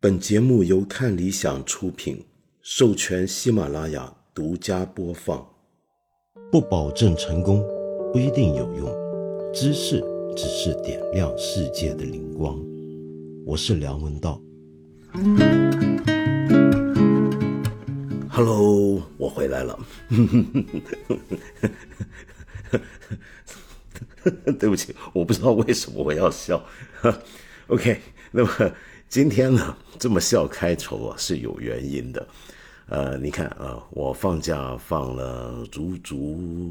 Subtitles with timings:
[0.00, 2.24] 本节目由看理想出品，
[2.62, 5.44] 授权喜马拉雅独家播放。
[6.52, 7.66] 不保证成功，
[8.12, 8.88] 不一定有用。
[9.52, 10.00] 知识
[10.36, 12.64] 只是点亮世界的灵光。
[13.44, 14.40] 我是梁文道。
[18.30, 19.76] Hello，我回来了。
[24.60, 26.64] 对不起，我不知道为什么我要笑。
[27.66, 28.50] OK，那么
[29.08, 32.28] 今天呢，这么笑开头啊是有原因的。
[32.90, 36.70] 呃，你看啊，我放假放了足足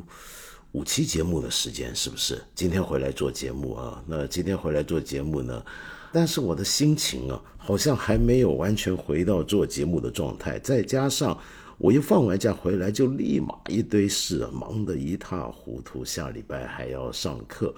[0.72, 2.40] 五期节目的时间，是不是？
[2.54, 5.66] 今天回来做节目啊，那今天回来做节目呢，
[6.12, 11.38] 但是我的心情啊，好像还没有完全回到做节目的状态，再加上。
[11.80, 16.04] 我一放完假回来，就立马一堆事，忙得一塌糊涂。
[16.04, 17.74] 下礼拜还要上课，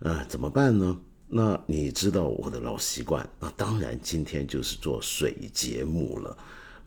[0.00, 0.98] 呃，怎么办呢？
[1.32, 6.36] 那你知道我的老习惯，那当然今天就是做水节目了。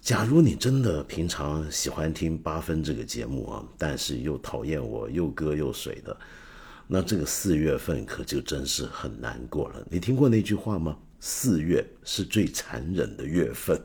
[0.01, 6.15] 假如你真的平常喜欢听八分这个节目啊，但是又讨厌我又割又水的，
[6.87, 9.87] 那这个四月份可就真是很难过了。
[9.89, 10.97] 你听过那句话吗？
[11.21, 13.81] 四月是最残忍的月份。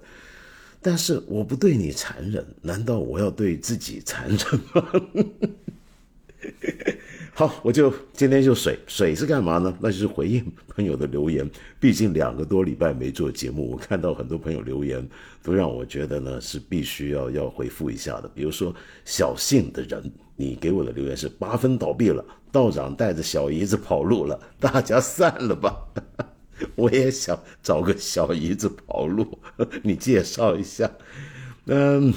[0.82, 4.38] 但是我不对你残忍，难道我要对自己残忍
[4.74, 4.90] 吗？
[7.38, 9.72] 好，我就今天就水水是干嘛呢？
[9.80, 11.48] 那就是回应朋友的留言。
[11.78, 15.08] 毕竟两个多礼拜没做节目，我看到很多朋友留言，
[15.40, 18.28] 都让我觉得呢是必须要要回复一下的。
[18.34, 20.02] 比如说小信的人，
[20.34, 25.76] 你给我的留言是八分倒闭了，道长带着小姨子跑路了，大家散了吧。
[26.74, 29.38] 我也想找个小姨子跑路，
[29.84, 30.90] 你介绍一下。
[31.66, 32.12] 嗯，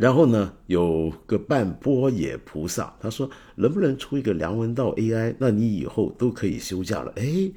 [0.00, 5.34] 然后呢，有个半波野菩萨，他说能不能出一个梁文道 AI？
[5.38, 7.12] 那你以后都可以休假了。
[7.16, 7.50] 哎，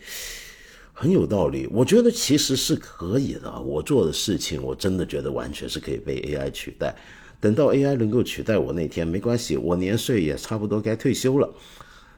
[0.91, 3.61] 很有道理，我觉得其实是可以的。
[3.61, 6.93] 我做的事情，我真的觉得完全是可以被 AI 取代。
[7.39, 11.49] 等到 AI 能够取代我那天，没关系，我年岁也差不多该退休了。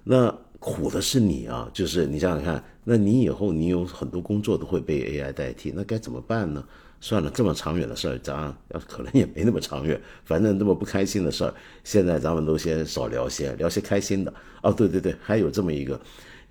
[0.03, 0.35] 那。
[0.58, 6.66] 苦的是你啊，就是你想想看，那你以后你有很多工作都会被 AI 代替，那该怎么办呢？
[7.06, 10.02] 算了，这么长远的事儿，咱要可能也没那么长远。
[10.24, 14.34] 反正这么不开心的事儿，现在咱们都先少聊些，聊些开心的。
[14.64, 16.02] 哦，对对对，还有这么一个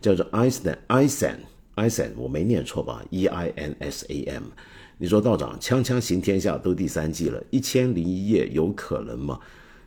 [0.00, 1.34] 叫做 ISEN ISEN
[1.74, 4.44] i s a n 我没念错吧？E I N S A M。
[4.96, 9.40] 你说道长，锵锵行天下都第三季了，一千零一夜有可能吗？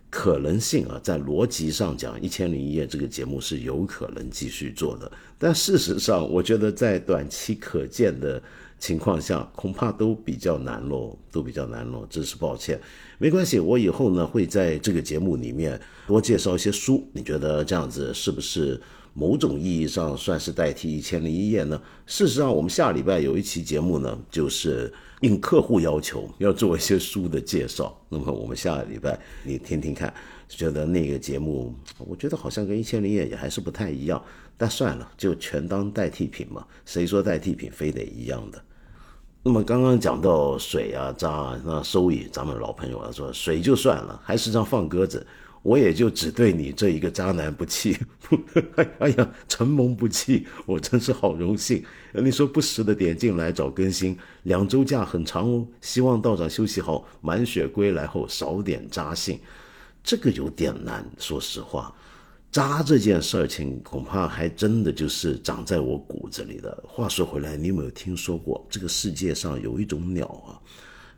[0.09, 8.41] 可能性啊，在逻辑上讲，《一千零一夜》这个节目是有可能继续做的，但事实上，我觉得在短期可见的
[8.79, 12.79] 情况下，恐怕都比较难喽，都比较难喽，真是抱歉。
[13.17, 18.79] 没关系，我以后呢会在这个节目里面多介绍一些书，你觉得这样子是不是？
[19.13, 21.81] 某种意义上算是代替《一千零一夜》呢。
[22.05, 27.99] 事实上，我们下礼拜有一期节目呢，就是应客户要求要做一些书的介绍。
[28.09, 30.13] 那么我们下礼拜你听听看，
[30.47, 34.23] 觉得那个节目，我觉得好像跟《一千零一夜》也还是不太一样。
[34.57, 36.65] 但算了，就全当代替品嘛。
[36.85, 38.61] 谁说代替品非得一样的？
[39.43, 45.25] 那么刚刚讲到水啊、渣啊，那收益，咱们老朋友啊说水就算了，还时常放鸽子。
[45.63, 47.97] 我也就只对你这一个渣男不弃，
[48.99, 51.83] 哎呀，承蒙不弃，我真是好荣幸。
[52.13, 55.67] 你说不时的点进来找更新，两周假很长哦。
[55.81, 59.39] 希望道长休息好，满血归来后少点渣性，
[60.01, 61.05] 这个有点难。
[61.17, 61.93] 说实话，
[62.51, 66.83] 渣这件事情恐怕还真的就是长在我骨子里的。
[66.87, 70.59] 话说回来，你有没有听说过这个世界上有一种鸟啊，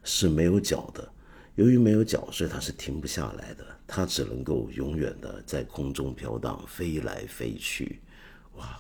[0.04, 1.08] 是没有脚的？
[1.56, 3.66] 由于没有脚，所以它是停不下来的。
[3.92, 8.00] 它只能够永远的在空中飘荡，飞来飞去，
[8.56, 8.80] 哇！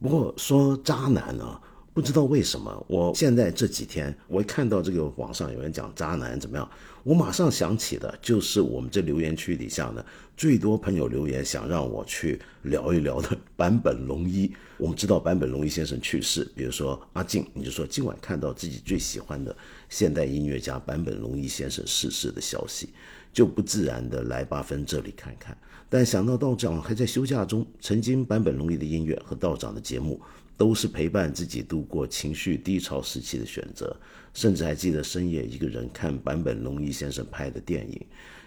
[0.00, 1.60] 不过说渣男呢，
[1.94, 6.68] 不知道为什么，我现在这几天我一看到这个网上有人讲渣男怎么样，
[7.04, 10.04] 我马上想起的就是我们这留言区底下呢，
[10.36, 14.52] 最多朋友留言想让我去聊一聊的坂本龙一。
[14.76, 19.56] 我们知道坂本龙一先生去世，比如说阿静，你就说今晚看到自己最喜欢的
[19.88, 22.90] 现代音乐家坂本龙一先生逝世的消息。
[23.32, 25.56] 就不自然的来八分这里看看，
[25.88, 30.20] 但想到道长还在休假中，曾经坂本龙一的音乐和道长的节目
[30.54, 33.96] 都是陪伴自己度过情绪低潮时期的选择，
[34.34, 37.98] 甚至还记得深夜一个人看坂本龙一先生拍的电影。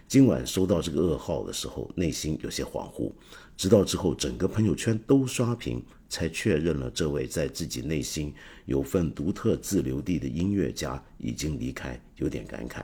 [0.08, 3.12] 今晚收到这个噩耗的时候，内心有些恍惚，
[3.58, 8.32] 直到之后整个朋友圈都刷屏，才确认了这位在自己内心
[8.66, 12.84] 有份独特自留地的音乐家已经离开，有点感慨。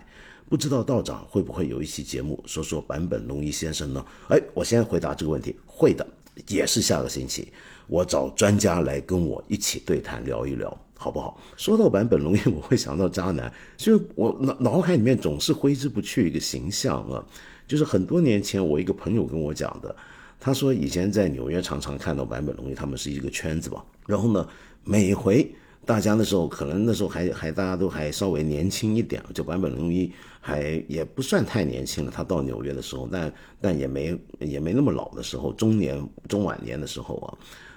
[0.50, 4.04] 不知道道长会不会有一期节目说说坂本龙一先生呢？
[4.30, 6.06] 哎，我先回答这个问题，会的，
[6.48, 7.54] 也是下个星期，
[7.88, 10.86] 我找专家来跟我一起对谈聊一聊。
[11.02, 11.36] 好不好？
[11.58, 17.26] 说到坂本龙一，我会想到渣男，就我脑脑海里面总是挥之不去一个形象啊，
[17.68, 19.96] 就是很多年前我一个朋友跟我讲的，
[20.40, 24.48] 他说以前在纽约常常看到坂本龙一，他们是一个圈子吧，然后呢，
[24.84, 25.52] 每回。
[25.84, 32.12] 大家那时候可能那时候还还大家都还稍微年轻一点，就坂本龙一还也不算太年轻了。
[32.12, 36.00] 他到纽约的时候，但但也没也没那么老的时候，中年
[36.30, 37.28] 中晚年的时候啊。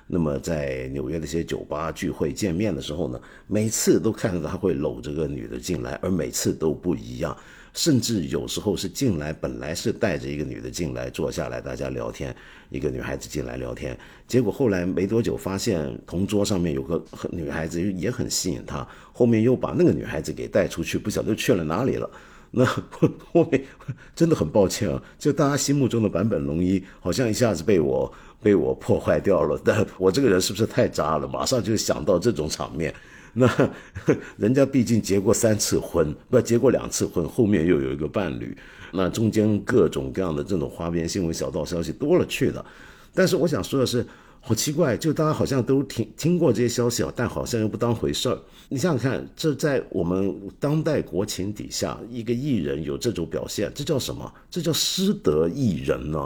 [0.06, 7.36] 那么在纽约的一些酒吧聚会见面的时候呢，每次都看到他会搂着个女的进来，而每次都不一样。
[7.72, 12.32] 甚至有时候是进来，本来是带着一个女的进来坐下来，大家聊天，
[12.70, 13.98] 一个女孩子进来聊天，
[14.28, 22.08] 结果后来没多久发现同桌上面有个女孩子也很吸引他，后面又把那个女孩子给带出去，不晓得去了哪里了。
[22.56, 23.60] 那后面
[24.14, 28.12] 真的很抱歉啊，就大家心目中的版本龙一好像一下子被我
[28.44, 29.58] 被我破坏掉了。
[29.64, 31.26] 但我这个人是不是太渣了？
[31.26, 32.94] 马上就想到这种场面。
[33.32, 33.50] 那
[34.36, 38.56] 人家毕竟结过三次婚，不结过两次婚，后面又有一个伴侣，
[38.92, 42.64] 那中间各种各样的这种花边新闻、小道消息多了去了。
[43.12, 44.06] 但是我想说的是，
[44.40, 48.38] 好奇怪，就大家好像都听听过这些消息啊，但好像又不当回事儿。
[48.68, 54.32] 你想想看，这在我们当代国情底下，一个艺人有这种表现，这叫什么？
[54.48, 56.18] 这叫失德艺人呢？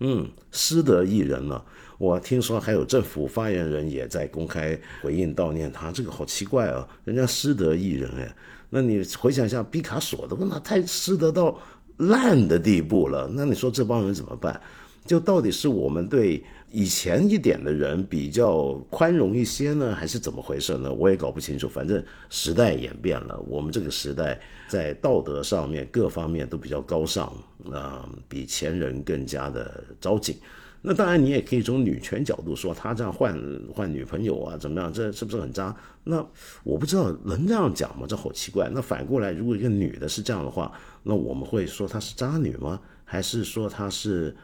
[0.00, 1.60] 嗯，失德艺人呢？
[1.98, 6.86] 我听说还有政府发言人也在公开回应悼念他，这个好奇怪啊！
[7.04, 8.32] 人家失德艺人哎，
[8.70, 11.58] 那你回想一下，毕卡索的那太失德到
[11.96, 14.60] 烂的地步了，那你说这帮人怎么办？
[15.08, 20.92] 就到底是我们对以前一点的人比较宽容一些呢，还是怎么回事呢？
[20.92, 21.66] 我也搞不清楚。
[21.66, 24.38] 反正时代演变了，我们这个时代
[24.68, 27.32] 在道德上面各方面都比较高尚，
[27.72, 30.36] 啊，比前人更加的着紧。
[30.80, 33.36] 那当然，你也可以从女权角度说，他这样换
[33.74, 34.92] 换女朋友啊，怎么样？
[34.92, 35.74] 这是不是很渣？
[36.04, 36.24] 那
[36.62, 38.06] 我不知道能这样讲吗？
[38.08, 38.70] 这好奇怪。
[38.72, 40.70] 那反过来，如果一个女的是这样的话，
[41.02, 42.78] 那我们会说她是渣女吗？
[43.04, 44.36] 还是说她是，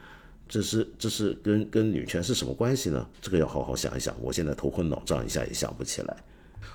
[0.48, 3.06] 这是这是跟跟女权是什么关系呢？
[3.20, 4.14] 这个要好好想一想。
[4.20, 6.16] 我现在头昏脑胀一下，也想不起来。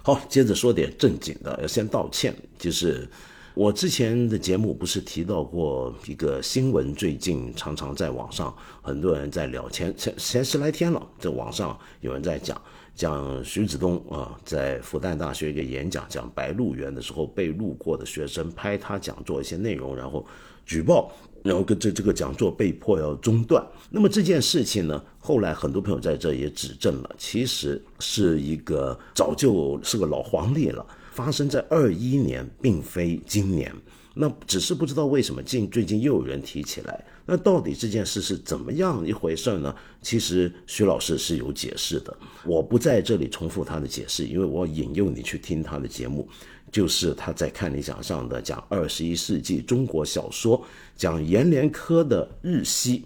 [0.03, 3.07] 好，接着说点正经的，要先道歉，就是。
[3.55, 12.61] 我之前的节目不是提到过一个新闻，最近常常在网上很多人在聊，前前前十来天了，在网上有人在讲
[12.95, 20.25] 讲徐子东啊，在复旦大学一个演讲，讲白鹿原的时候，被路过的学生拍他讲座一些内容，然后
[20.65, 21.11] 举报，
[21.43, 23.65] 然后跟这这个讲座被迫要中断。
[23.89, 30.85] 那么这件事情呢，后来很多朋友在这也指证了，其实是一个早就是个老黄历了。
[31.11, 33.73] 发生在二一年，并非今年，
[34.13, 37.03] 那只是不知道为什么近最近又有人提起来。
[37.25, 39.75] 那到底这件事是怎么样一回事呢？
[40.01, 42.15] 其实徐老师是有解释的，
[42.45, 46.27] 我不在这里重复他的解释，因为我引诱你去听他的节目，
[46.71, 50.63] 就是他在看理想上的讲二十一世纪中国小说，
[50.99, 53.05] 讲阎连科的日系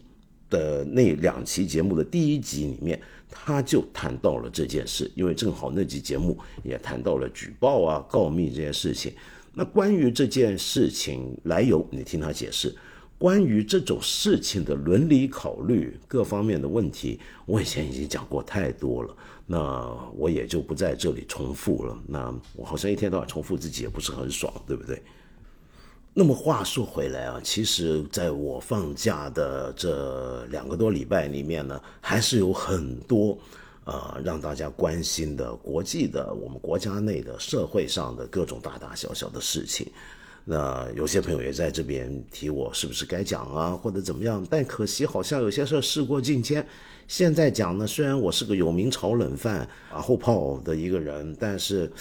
[0.50, 3.00] 的那两期节目的第一集里面。
[3.36, 9.12] 他就谈到了这件事，因为正好那集节目也谈到了举报啊、告密这件事情。
[9.56, 12.76] 那关于这件事情来由，你听他解释。
[13.18, 19.16] 关于这种事情的伦理考虑、各方面的问题，我以前已经讲过太多了，
[19.48, 22.00] 那我也就不在这里重复了。
[22.08, 25.02] 那我好像一天到晚重复自己也不是很爽，对不对？
[26.16, 33.36] 那么话说回来啊，其实在我放假的这两个多礼拜里面呢，还是有很多，
[33.86, 39.88] 呃，让大家关心的国际的、我们国家内的、社会上的各种大大小小的事情。
[40.46, 44.46] 那有些朋友也在这边提我是不是该讲啊，或者怎么样？
[44.48, 46.64] 但可惜好像有些事事过境迁。
[47.08, 51.92] 现在讲呢，虽然我是个有名炒冷饭、马后炮的一个人，但是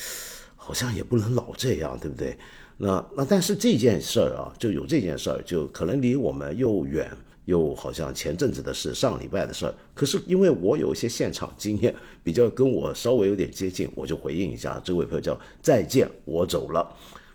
[0.54, 2.36] 好像也不能老这样，对不对？
[2.84, 7.08] 那那但是这件事儿啊，就有这件事儿，就可能离我们又远
[7.44, 9.74] 又好像前阵子的事，上礼拜的事儿。
[9.94, 14.82] 可是因为我有一些现场经验，比较跟我稍微有点接近，我就回应一下。
[14.84, 16.84] 这位朋友叫再见，我走了。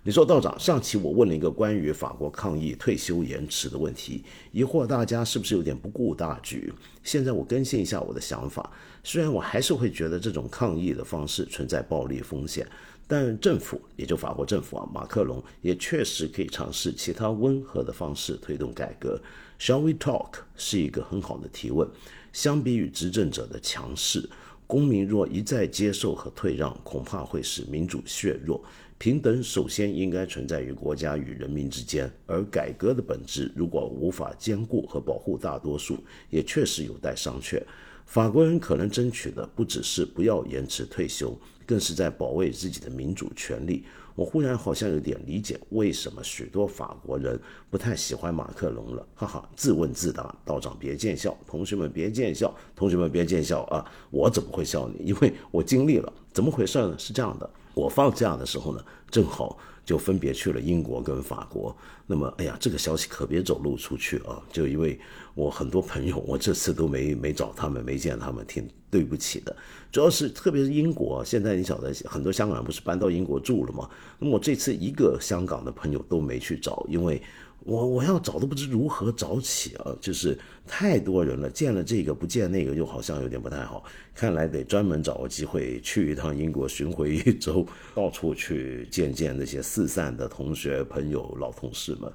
[0.03, 6.73] 你说道长，上期我问了一个关于法国抗议退休延迟的问题，疑惑大家是不是有点不顾大局？
[7.03, 8.69] 现在我更新一下我的想法，
[9.01, 12.67] 虽然我还是会觉得这种抗议的方式存在暴力风险。
[13.07, 19.19] 但政府，也就法国政府啊，马克龙也确实可以尝试其他温和的方式推动改革。
[19.59, 20.33] Shall we talk？
[20.55, 21.87] 是一个很好的提问。
[22.33, 24.29] 相比于执政者的强势，
[24.67, 28.61] 公民若一再接受和退让，恐怕会使民主削弱。
[28.99, 35.97] 平等首先应该存在于国家与人民之间，而改革的本质如果无法兼顾和保护大多数，
[36.29, 37.61] 也确实有待商榷。
[38.07, 43.83] 法国人可能争取的不只是不要延迟退休，更是在保卫自己的民主权利。
[44.15, 49.47] 我忽然好像有点理解为什么许多法国人不太喜欢马克龙了，哈哈！
[49.55, 53.85] 自问自答，道长别见笑，同学们别见笑，同学们别见笑啊！
[54.09, 55.05] 我怎么会笑你？
[55.05, 56.93] 因为我经历了，怎么回事呢？
[56.99, 59.57] 是这样的，我放假的时候呢，正好。
[59.87, 61.73] 就分别去了英国跟法国。
[62.05, 64.43] 那么，哎呀，这个消息可别走漏出去啊！
[64.51, 64.99] 就因为
[65.33, 69.55] 我很多朋友，我这次都没没找他们，没见他们，挺对不起的。
[69.89, 73.89] 主要是，特别是英国，现在你晓得，很多香港人不是搬到英国住了吗？
[74.19, 77.21] 那么我这次一个香港的朋友都没去找，因为。
[77.67, 79.93] 我我要找都不知如何找起啊！
[79.99, 83.83] 就是太多人了，见了这个不见那个，又好像有点不太好。
[84.15, 92.09] 看来得专门找个机会去一趟英国巡回一周，到处去见见那些四散的同学、朋友、老同事们。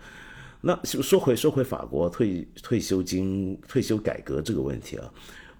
[0.62, 5.12] 那说回说回法国退退休金、退休改革这个问题啊。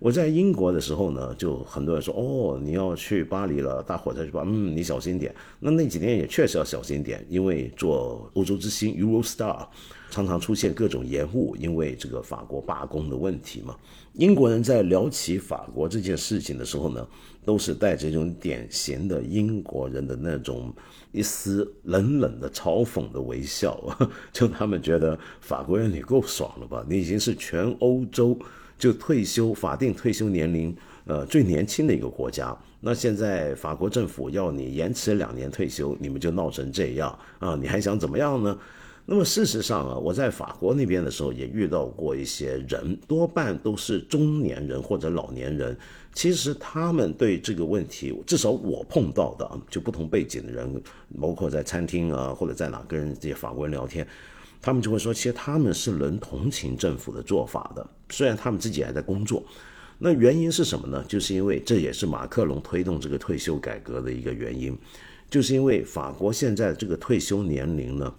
[0.03, 5.33] 我在英国的时候呢，就很多人说哦，你要去巴黎了，大火车去吧，嗯，你小心点。
[5.61, 9.65] 那那几天也确实要小心点，因为坐欧洲之星 Eurostar
[10.11, 13.77] 常常出现各种延误，因为这个法国罢工的问题嘛。
[14.15, 17.07] 英国人在聊起法国这件事情的时候呢，
[17.45, 20.75] 都是带着一种典型的英国人的那种
[21.13, 23.81] 一丝冷冷的嘲讽的微笑，
[24.33, 26.85] 就他们觉得法国人你够爽了吧？
[26.89, 28.37] 你已经是全欧洲。
[28.79, 32.57] 就退休法定退休年龄，呃，最年轻的一个国家。
[32.81, 37.57] 那现在法国政府要你延迟两年退休，你们就闹成这样啊？
[37.61, 38.59] 你还想怎么样呢？
[39.05, 45.77] 那么事实上啊，我在法国那边的时候也遇到过一些人，多半都是中年人或者老年人。
[46.15, 50.83] 其实他们对这个问题，至少我碰到的，就不同背景的人，
[51.21, 54.07] 包括在餐厅啊，或者在哪跟这些法国人聊天。
[54.63, 59.45] 他们就会说，其实他们是能同情政府的做法的，虽然他们自己还在工作。
[59.99, 61.05] 那原因是什么呢？
[61.07, 64.77] 就是因为这也是马克龙推动这个退休改革的一个原因，
[65.29, 68.15] 就是因为法国现在这个退休年龄呢，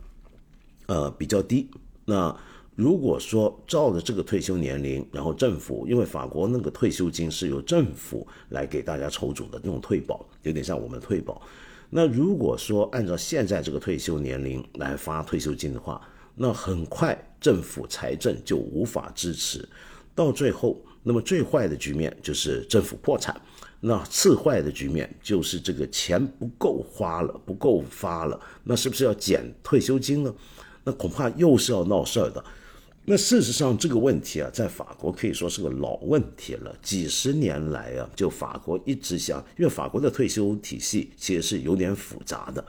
[0.85, 1.69] 呃比较低。
[2.05, 2.35] 那
[2.75, 11.41] 如果说照着这个退休年龄，然后政府，因为法国那个退休金是由政府来给大家筹组的那种退保，有点像我们退保。
[11.89, 16.01] 那如果说按照现在这个退休年龄来发退休金的话，
[16.35, 19.67] 那很快政府财政就无法支持，
[20.15, 23.39] 到最后，那么最坏的局面就是政府破产，
[23.79, 30.33] 那次坏的局面就是这个钱不够花了，不够发了，那是不是要减退休金呢？
[30.83, 32.43] 那恐怕又是要闹事儿的。
[33.05, 42.65] 那事实上这个问题啊，在法国可以说是个老问题了，几十年来啊，就法国一直想，因为法国的退休体系其实是有点复杂的。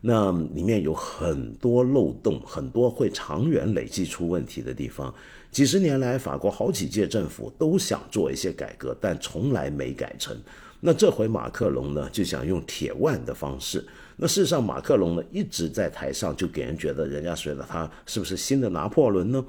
[0.00, 5.12] 那里面有很多漏洞，很多会长远累积出问题的地方。
[5.50, 10.36] 几十年来，法国好几届政府都想做一些改革，但从来没改成。
[10.80, 13.84] 那这回马克龙呢，就想用铁腕的方式。
[14.16, 19.44] 那事实上，马克龙呢一直在台上，就给人觉得人家觉得他是不是新的拿破仑呢？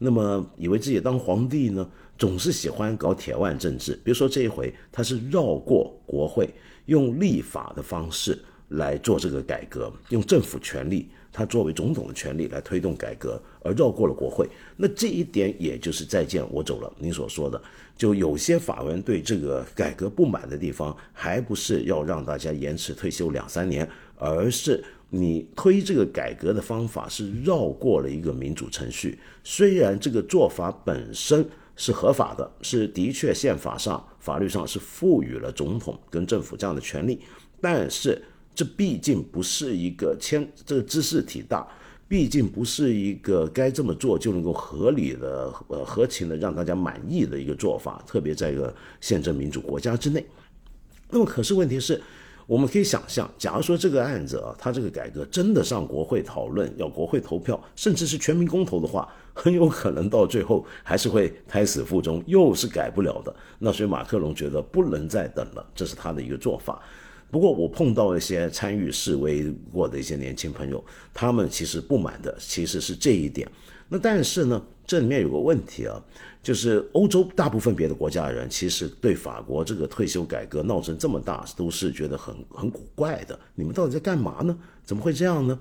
[0.00, 3.92] 那么以为自己当皇帝呢，总是喜欢搞铁腕政治。
[4.04, 6.52] 比如说这一回，他是绕过国会，
[6.86, 8.38] 用立法的方式。
[8.76, 14.48] 来做这个改革，用政府权力，他作为总统的权力来推动改革，而绕过了国会。
[14.76, 16.92] 那这一点也就是再见我走了。
[16.98, 17.60] 您所说的，
[17.96, 29.18] 就有些法文对这个改革不满的地方，还不是要让大家延迟退休两三年，而是你推这个改革的方法是绕过了一个民主程序。
[29.42, 37.20] 虽然这个做法本身是合法的，是的确宪法上、法律上是赋予了总统跟政府这样的权利，
[37.60, 38.22] 但是。
[38.54, 41.66] 这毕竟不是一个牵这个知识体大，
[42.06, 50.24] 毕竟不是一个该这么做就能够合理的呃合情的让大家满意的一个做法，特别在一个宪政民主国家之内。
[51.10, 52.00] 那么，可是问题是，
[52.46, 63.34] 我们可以想象，假如说这个案子啊，它这个改革真的上国会讨论，要国会投票，甚至是全民公投的话，很有可能到最后还是会胎死腹中，又是改不了的。
[63.58, 66.82] 那所以马克龙觉得不能再等了，这是他的一个做法。
[67.30, 73.48] 不过我碰到一些参与示威过的一些年轻朋友，他们其实不满的其实是这一点。
[73.88, 76.02] 那但是呢，这里面有个问题啊，
[76.42, 83.38] 就是欧洲大部分别的国家的人，其实对法国这个退休改革闹成这么大，都是觉得很很古怪的。
[83.54, 84.56] 你们到底在干嘛呢？
[84.84, 85.58] 怎么会这样呢？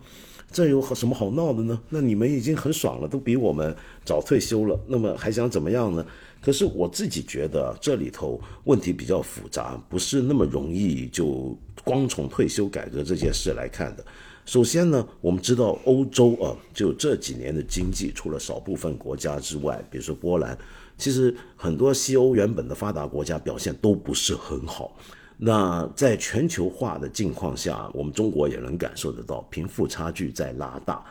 [0.51, 1.79] 这有什么好闹的呢？
[1.89, 6.05] 那你们已经很爽了，都比我们早退休了，那么还想怎么样呢？
[6.43, 14.03] 可是我自己觉得这里头问题比较复杂，不是那么容易就光从退休改革这件事来看的。
[14.45, 20.57] 首先呢，我们知道欧洲啊，就这几年的经济，除了少部分国家之外，比如说波兰，
[20.97, 24.97] 其实很多西欧原本的发达国家表现都不是很好。
[25.37, 31.01] 那在全球化的境况下，我们中国也能感受得到贫富差距在拉大。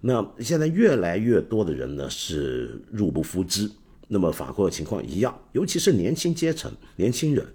[0.00, 3.70] 那现在越来越多的人呢是入不敷支。
[4.12, 7.46] 那么法国的情况一样，尤其是年轻阶层、年轻人，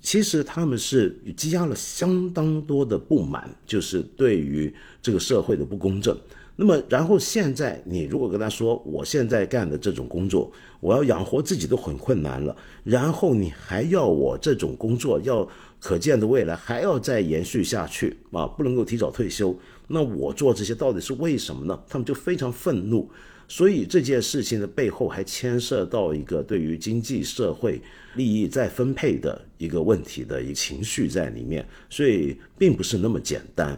[0.00, 6.18] 其实他们是积压了相当多的不满，就是对于这个社会的不公正。
[6.56, 15.48] 那么，然后现在你如果跟他说，我现在干的这种工作，我要养活自己都很困难了，然后你还要我这种工作要
[15.78, 21.80] 可见的未来还要再延续下去啊，不能够提早退休，那我做这些到底是为什么呢？
[21.88, 23.08] 他们就非常愤怒。
[23.50, 27.82] 所以这件事情的背后还牵涉到一个对于经济社会
[28.14, 33.76] 利益再分配的一个问题的一个情绪在里面，所以并不是那么简单。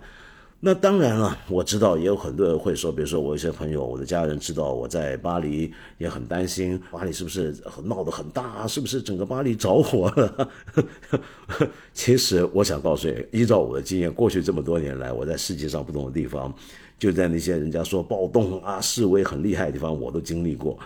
[0.60, 10.50] 那当然了，我知道也有很多人会说，比如说我一些朋友，我的家人知道我在巴黎，也很担心巴黎是不是闹得很大，是不是整个巴黎着火了？
[11.94, 16.54] 其实我想告诉你，依照我的经验，过去这么多年来，我在世界上不同的地方，
[16.98, 20.78] 就在那些人家说暴动啊、示威很厉害的地方，我都经历过。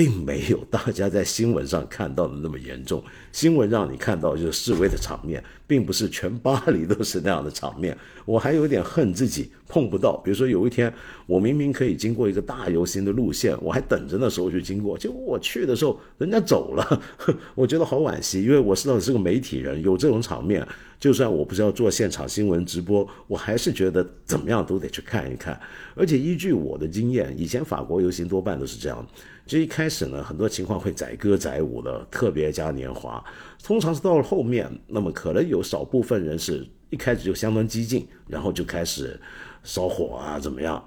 [0.00, 3.04] 并没有大家在新闻上看到的那么严重。
[3.32, 7.94] 新闻让你看到就是示威的场面，并不是全巴黎都是那样的场面。
[8.24, 10.16] 我还有点恨自己碰不到。
[10.24, 10.90] 比如说有一天，
[11.26, 17.02] 我明明可以经过一个大游行的路线，我还等着那时候去经过，结果我去的时候人家走了，
[17.54, 20.66] 我觉得好惋惜，因为我知道是个媒体人，有这种场面，
[20.98, 25.60] 就算我不是要做现场新闻直播，我还是觉得怎么样都得去看一看。
[25.94, 29.06] 而且依据我的经验，以前法国游行多半都是这样。
[29.50, 33.20] 这一开始呢，很多情况会载歌载舞的，特别嘉年华。
[33.64, 39.18] 通常是到了后面，那么可能有少部分人是一开始就相当激进，然后就开始
[39.64, 40.80] 烧火啊，怎么样？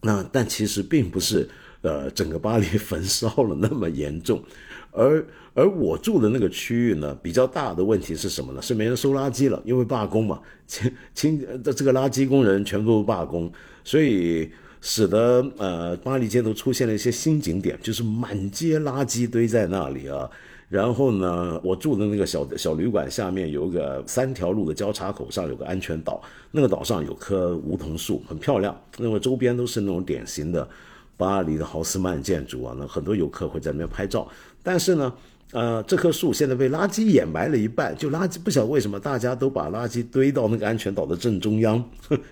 [0.00, 1.46] 那但其实并不是，
[1.82, 4.42] 呃，整个巴黎 焚烧了那么严重。
[4.90, 5.22] 而
[5.52, 8.62] 而我住的那个区域呢，比较大的问题是什么呢？
[8.62, 13.52] 是没人收垃圾了，因为罢工嘛，清清的这个垃圾工人全部罢工，
[13.84, 14.50] 所以。
[14.86, 20.30] 使得呃巴黎街头出现了一些新景点，就是满街垃圾堆在那里啊。
[20.68, 26.20] 然后呢，我住的那个小小旅馆下面有个三条路的交叉口上有个安全岛，
[26.50, 28.78] 那个岛上有棵梧桐树，很漂亮。
[28.98, 30.68] 那么周边都是那种典型的
[31.16, 34.28] 巴黎的豪斯曼建筑啊，那很多游客会在那边拍照。
[34.62, 35.10] 但是呢。
[35.54, 41.82] 呃，这棵树现在被垃圾掩埋了一半，就垃圾不晓得为什么大家都把垃圾堆到那个安全岛的正中央，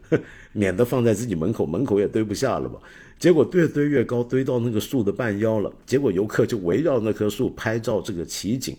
[0.51, 2.81] 免得放在自己门口，门口也堆不下了吧？
[3.21, 5.73] 结果越堆越高，堆到那个树的半腰了。
[5.87, 8.77] 结果游客就围绕那棵树拍照这个奇景。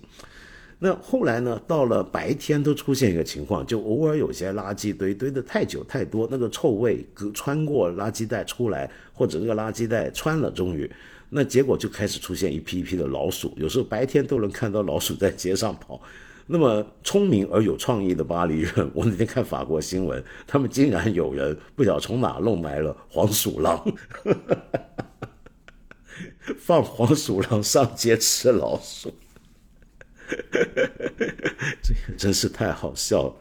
[0.77, 10.91] 那后来呢，到了白天都出现一个情况，就偶尔有些垃圾堆堆得太久太多，那个臭味隔穿过垃圾袋出来，或者那个垃圾袋穿了，终于。
[11.33, 15.99] 那结果就开始出现一批一批的老鼠，有时候白天都能看到老鼠在街上跑。
[16.45, 23.81] 那么聪明而有创意的巴黎人，我那天看法国新闻，他们竟然有人不晓从哪弄来了黄鼠狼，
[26.57, 29.13] 放黄鼠狼上街吃老鼠，
[31.81, 33.35] 这真是太好笑了。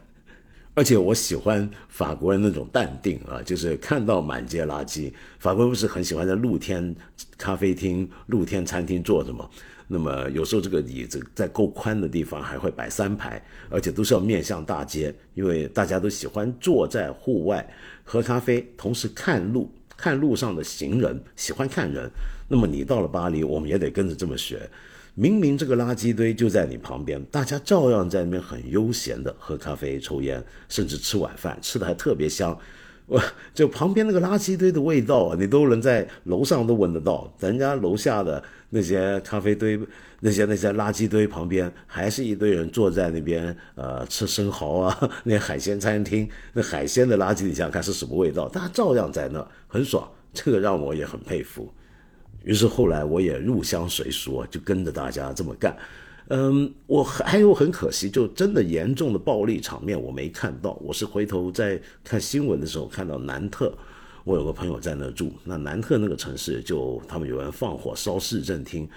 [0.75, 6.95] 而且我喜欢法国人那种淡定啊，就是看到满街垃圾，法国人不是很喜欢在露天
[7.37, 9.47] 咖啡厅、露天餐厅坐着吗？
[9.87, 17.63] 那么有时候这个椅子在够宽的地方还会摆三排，而且都是要面向大街，因为大家都喜欢坐在户外
[18.03, 22.09] 喝咖啡，同时看路，看路上的行人，喜欢看人。
[22.47, 24.67] 那么你到了巴黎，我们也得跟着这么学。
[25.15, 32.57] 明明这个垃圾堆就在你旁边，大家照样在那边很悠闲的喝咖啡、抽烟，甚至吃晚饭，吃的还特别香。
[33.05, 33.21] 我
[33.53, 37.31] 就旁边那个垃圾堆的味道啊，你都能在楼上都闻得到。
[37.37, 39.79] 咱家楼下的那些咖啡堆、
[40.21, 48.49] 那些那些垃圾堆旁边，还是一堆人坐在那边，呃，吃生蚝啊， 那海鲜餐厅，那海鲜的垃圾，你想想看是什么味道？
[48.49, 51.71] 大家照样在那很爽，这个让我也很佩服。
[52.43, 55.75] 于是后来我也入乡随俗，就跟着大家这么干。
[56.29, 60.71] 嗯，我还有很可惜，就真的严重的暴力场面我没看到。
[60.81, 63.73] 我是回头在看新闻的时候看到南特，
[64.23, 65.33] 我有个朋友在那住。
[65.43, 68.87] 那南特那个城市，就他们有人放火烧市政厅。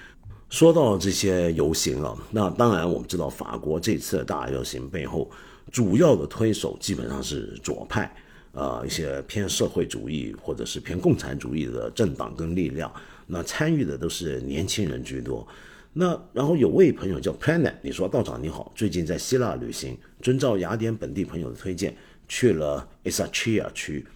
[0.48, 5.28] 说到这些游行啊，那当然我们知道法国这次的大游行背后
[5.72, 8.14] 主要的推手基本上是左派，
[8.52, 12.90] 呃，一些偏社会主义或者是偏共产主义的政党跟力量。
[13.26, 15.46] 那参与的都是年轻人居多，
[15.92, 21.96] 那然后有位朋友叫 Planet，你说道长你好，最近在希腊旅行，遵照雅典本地朋友的推荐，
[22.28, 24.06] 去了 Isachia 区，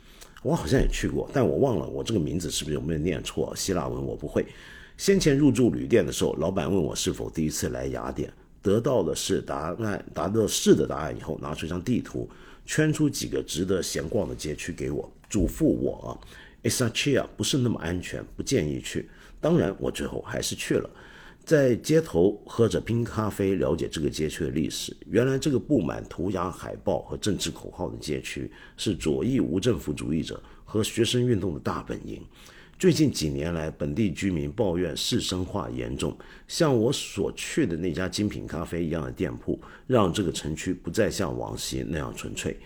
[0.43, 4.47] 我好像也去过，但我忘了我这个名字是不是有没有念错，希腊文我不会。
[4.97, 12.29] 先前入住旅店的时候，老板问我是否第一次来雅典，得到的是答案，答到是的答案以后，拿出一张地图，
[12.67, 16.13] 圈出几个值得闲逛的街区给我，嘱咐我啊
[16.63, 19.09] e s a c h i a 不是那么安全，不建议去。
[19.41, 20.89] 当然，我最后还是去了。
[21.43, 24.95] 在街头喝着冰咖啡，了解这个街区的历史。
[25.07, 32.23] 原来这个布满涂鸦、海报和政治口号的街区，是左翼无政府主义者和学生运动的大本营。
[32.79, 42.59] 最近几年来，本地居民抱怨市生化严重，像我所去的那家精品咖啡一样的店铺，让这个城区不再像往昔那样纯粹。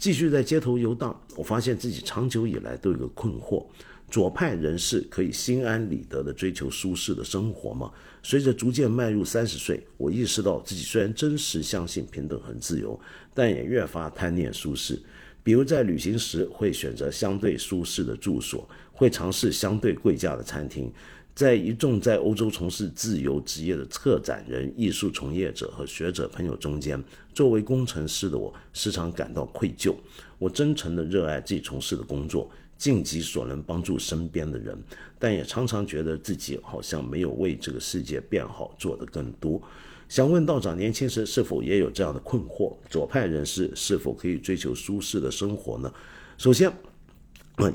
[0.00, 3.66] 继续在街头游荡，我发现自己长久以来都有个困惑。
[4.10, 7.92] 左派人士可以心安理得地追求舒适的生活吗？
[8.22, 12.98] 随着逐渐迈入三十岁，我意识到自己虽然真实相信平等和自由，
[13.34, 14.98] 但也越发贪念舒适。
[15.42, 20.90] 比如在旅行时会选择相对舒适的住所，会尝试相对贵价的餐厅。
[21.34, 29.94] 在一众在欧洲从事自由职业的策展人、艺术从业者和学者朋友中间，作为工程师的我时常感到愧疚。
[30.38, 32.50] 我真诚地热爱自己从事的工作。
[32.80, 34.74] 尽己所能帮助身边的人，
[35.18, 39.60] 但也常常觉得自己好像没有为这个世界变好做得更多。
[40.08, 42.74] 想问道长，年轻时是否也有这样的困惑？
[42.88, 45.92] 左派人士是否可以追求舒适的生活呢？
[46.38, 46.72] 首先，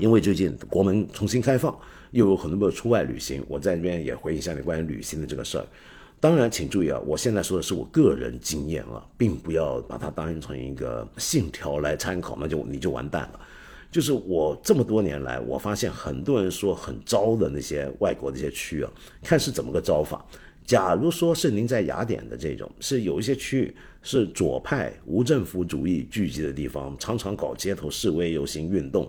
[0.00, 1.78] 因为最近国门重新开放，
[2.12, 5.66] 又有很多朋友出外旅行，我在这边也回应一下你关于旅行的这个事儿。
[6.18, 13.40] 当然，请注意啊，我现在说的是我个人经验啊，并不要把它当成一个信条来参考，那就你就完蛋了。
[13.92, 18.90] 就是我这么多年来，我发现很多人说很糟的那些外国的一些区啊，
[19.22, 20.24] 看是怎么个糟法。
[20.64, 29.08] 假如说是您在雅典的这种，是有一些区域是左派无政府主义聚集的地方，常常搞街头示威游行运动，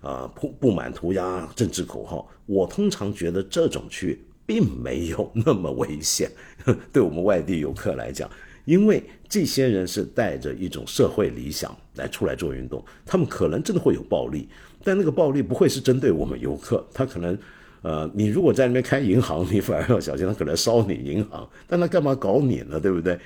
[0.00, 2.28] 啊，布布满涂鸦、政治口号。
[2.46, 6.30] 我通常觉得这种区域并没有那么危险，
[6.92, 8.30] 对我们外地游客来讲。
[8.64, 14.48] 因为这些人是带着一种社会理想来出来做运动，他们可能真的会有暴力，
[14.82, 17.38] 但那个暴力不会是针对我们游客，他可能，
[17.82, 22.80] 呃，你如果在那边开银行，你反而要小心，他可能烧你银行，但他干嘛搞你呢？
[22.80, 23.16] 对不对？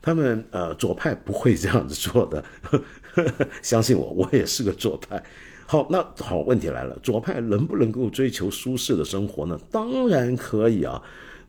[0.00, 2.42] 他们呃左派不会这样子做的，
[3.60, 5.22] 相信我，我也是个左派。
[5.66, 9.58] 好，那好，问题来了，左派能不能够追求舒适的生活呢？
[9.70, 11.02] 当然可以啊。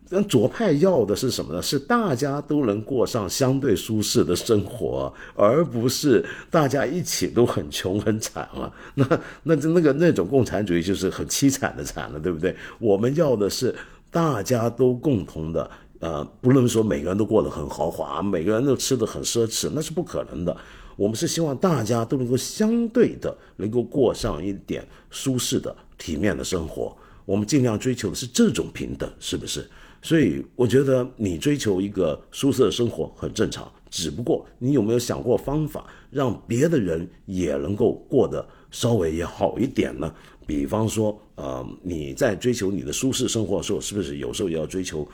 [0.10, 1.62] 但左派要的是什么呢？
[1.62, 8.72] 是大家都能过上相对舒适的生活，而不是大家一起都很穷很惨啊。
[8.96, 9.06] 那
[9.44, 12.56] 那那个那种共产主义就是很凄惨的惨了，对不对？
[12.80, 13.76] 我们要的是
[14.10, 20.56] 大家都共同的，呃，不能说每个人都过得很豪华，每个人都吃的很奢侈，那是不可能的。
[20.98, 26.94] 我们是希望大家都能够相对的能够过上一点舒适的、体面的生活。
[27.24, 29.70] 我们尽量追求的是这种平等，是不是？
[30.02, 40.14] 所以我觉得你追求一个舒适的生活很正常，只不过你有没有想过方法让别的人也能够过得稍微也好一点呢？
[40.46, 45.06] 比方说，呃，你在追求你的舒适生活的时候，是不是有时候也要追求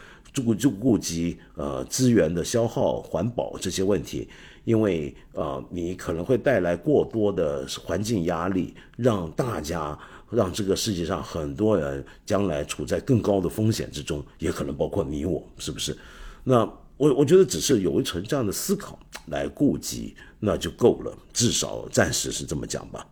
[0.45, 4.27] 顾就顾及呃资源的消耗、环保这些问题？
[4.63, 9.97] 因为呃，你可能会带来过多的环境压力，让大家。
[10.31, 15.95] 让这个世界上很多人将来处在更高的风险之中，也可能包括你我，是不是？
[16.43, 16.61] 那
[16.97, 18.97] 我我觉得只是有一层这样的思考
[19.27, 23.05] 来顾及，那就够了，至少暂时是这么讲吧。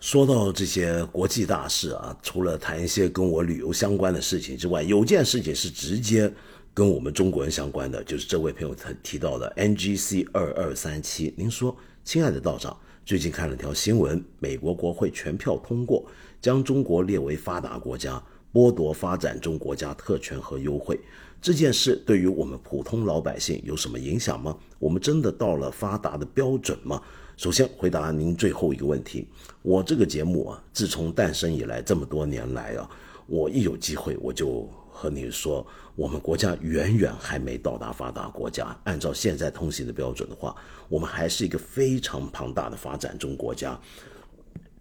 [0.00, 6.28] 说到这些国际大事啊，除了谈一些跟我旅游相关的事情之外，有件事情是直接
[6.74, 11.34] 跟我们中国人相关的，就是这位朋友他提到的 NGC 二二三七。
[11.36, 12.74] 您说，亲爱的道长。
[13.04, 16.02] 最近看了条新闻，美国国会全票通过
[16.40, 18.22] 将中国列为发达国家，
[18.54, 20.98] 剥夺发展中国家特权和优惠。
[21.42, 24.56] 这件事对于我们普通老百姓有什么影响吗？
[24.78, 27.02] 我们真的到了发达的标准吗？
[27.36, 29.28] 首先回答您最后一个问题，
[29.60, 32.88] 我这个节目啊，自从诞生以来这么多年来啊，
[33.26, 34.66] 我一有机会我就。
[34.94, 38.76] 和你说，我们国家远远还没到达发达国家。
[38.84, 40.56] 按照现在通行的标准的话，
[40.88, 43.78] 我们还是一个非常庞大的发展中国家。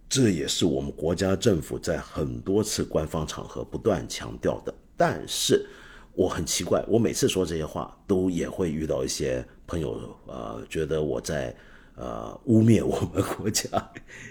[0.09, 4.73] 这也是我们国家政府在很多次官方场合不断强调的。
[4.97, 5.65] 但是，
[6.13, 11.55] 我很奇怪，我每次说这些话，都也会遇到一些朋友，呃，觉得我在。
[12.01, 13.69] 呃，污蔑我们国家，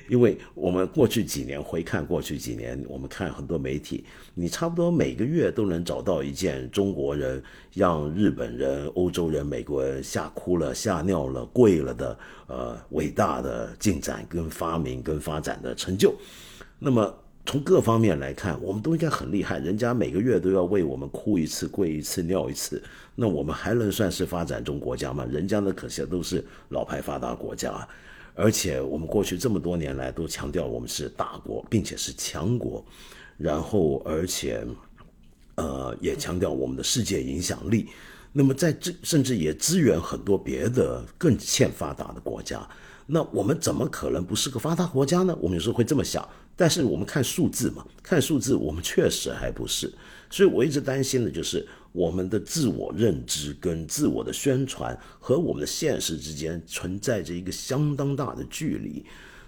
[0.08, 4.04] 因为我们过去几年回看过去几年，我们看很多媒体，
[4.34, 7.40] 你差不多每个月都能找到一件中国人
[7.72, 16.12] 让日本人、欧洲人、美国人吓哭了、吓尿了、跪了的呃伟大的进展、跟发明、跟发展的成就。
[16.76, 17.19] 那么
[17.50, 19.58] 从各方面来看，我们都应该很厉害。
[19.58, 22.80] 人家每个月都要为我们哭一次、跪一次、尿一次，
[23.16, 25.26] 那我们还能算是发展中国家吗？
[25.28, 27.84] 人家呢，可惜都是老牌发达国家，
[28.36, 32.84] 而且我们过去这么多年来都强调我们是大国，并且是强国，
[33.36, 34.64] 然后而且，
[35.56, 37.88] 呃，也强调我们的世界影响力。
[38.32, 42.64] 那么在这甚至也支援很多别的更欠发达的国家。
[43.12, 45.36] 那我们怎么可能不是个发达国家呢？
[45.40, 46.28] 我们有时候会这么想，
[46.60, 49.90] 但是我们看数字嘛，看数字，我们确实还不是。
[50.28, 59.02] 所以我一直担心的就是我们的自我认知跟自我的宣传和我们的现实之间存在着一个相当大的距离。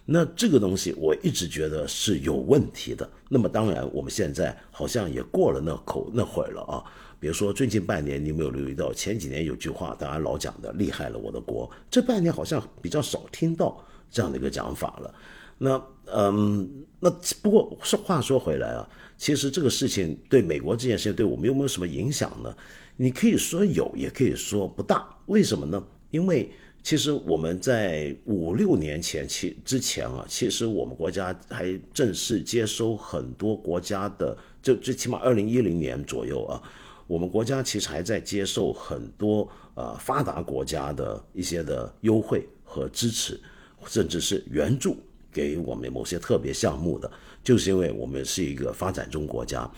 [0.06, 3.06] 那这个东西我一直觉得是有问题的。
[3.28, 6.82] 那么当然，我们现在好像也过了那口那会儿了啊。
[7.20, 8.90] 比如说，最近半年，你有没有留意到？
[8.90, 15.14] 前几年有句话，大家老讲的“厉害了我的国”，这半年好像比较少听到这样的一个讲法了。
[15.58, 15.80] 那，
[16.14, 16.68] 嗯，
[17.00, 22.54] 那不过说话说回来啊，其实这个事情对美国这件事情对我们有没有什么影响呢？
[22.96, 25.08] 你可以说有，也可以说不大。
[25.26, 25.82] 为什么呢？
[26.10, 26.50] 因为
[26.82, 36.62] 其实我们在五六年前其之前啊，其实我们国家还正式接收很多国家的，就最起码二零一零年左右啊。
[37.06, 43.40] 我们国家其实还在接受很多呃发达国家的一些的优惠和支持，
[43.86, 44.96] 甚至是援助
[45.32, 47.10] 给我们某些特别项目的，
[47.42, 49.68] 就是因为我们是一个发展中国家。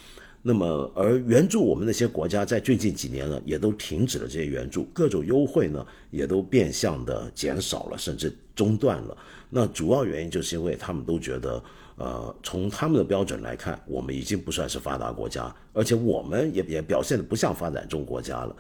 [0.43, 9.17] 那么，而援助我们那些国家在最近几年呢，也都停止了这些援助，各种优惠呢也都变相的减少了，甚至中断了。
[9.49, 11.63] 那主要原因就是因为他们都觉得。
[11.97, 18.57] 呃，从他们的标准来看，我们已经不算是发达国家，而且我们也也表现的不像发展中国家了。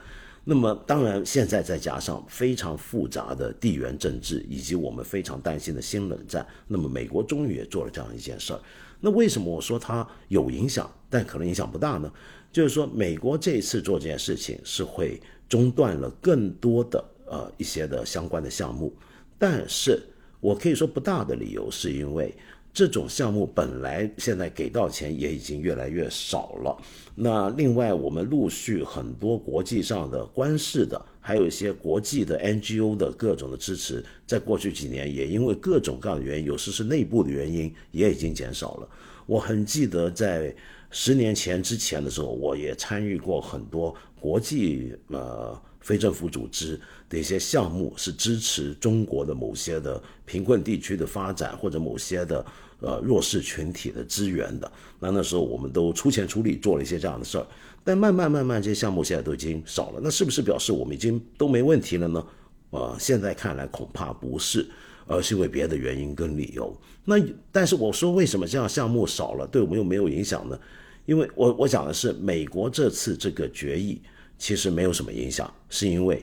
[0.47, 8.61] 那么，当然现在再加上非常复杂的地缘政治，以及我们非常担心的新冷战，那么美国终于也做了这样一件事儿。
[9.01, 12.13] 那为什么我说它有影响，但可能影响不大呢？
[12.53, 18.95] 就是说，美国这一次做这件事情是会中断了更多的呃一些的相关的项目，
[19.39, 19.99] 但是
[20.41, 22.35] 我可以说不大的理由是因为。
[22.75, 26.77] 这种项目本来现在给到钱也已经越来越少了。
[27.15, 38.89] 那另外，我们陆续很多国际上的官事的，还有一些国际的 NGO 的各种的支持，在过去几年也因为各种各样的原因，有时是内部的原因，也已经减少了。
[39.25, 40.53] 我很记得在
[40.91, 45.57] 十年前之前的时候，我也参与过很多国际呃。
[45.85, 52.43] 非政府组织的一些项目是支持中国的某些的贫困地区的发展，或者某些的
[52.85, 54.71] 呃弱势群体的资源的。
[55.01, 57.47] 那那时候我们都出钱出力做了一些这样的事儿，
[57.83, 60.01] 但慢慢慢慢这些项目现在都已经少了。
[60.03, 62.27] 那是不是表示我们已经都没问题了呢？
[62.71, 64.67] 呃，现在看来恐怕不是，
[65.07, 66.77] 而是因为别的原因跟理由。
[67.05, 67.17] 那
[67.51, 70.59] 但是我说为什么这样项目少了，对我们又没有影响呢？
[71.07, 74.01] 因为我我讲的是美国这次这个决议。
[74.37, 76.21] 其实没有什么影响，是因为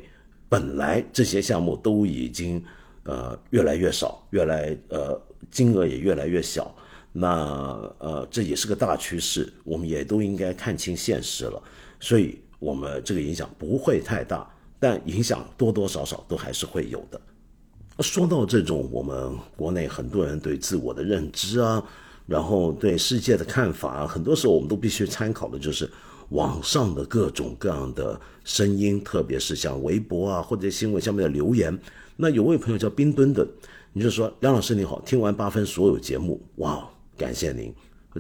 [0.50, 2.62] 本来这些项目都已经
[3.04, 5.20] 呃越来越少，越来呃
[5.52, 6.74] 金额也越来越小。
[7.12, 7.28] 那
[8.00, 11.62] 呃这也是个大趋势，我们也都应该看清现实了。
[12.00, 17.22] 所以我们这个影响不会太大，但影响多多少少都还是会有的。
[18.00, 21.84] 说到这种我们国内很多人对自我的认知啊，
[22.26, 25.88] 然后对世界的看法，很多时候我们都必须参考的就是。
[26.32, 31.78] 网上的各种各样的声音，特别是像微博啊或者新闻下面的留言，
[32.16, 33.46] 那有位朋友叫冰墩墩，
[33.94, 37.74] 你就说梁老师你好，听完八分所有节目，哇，感谢您，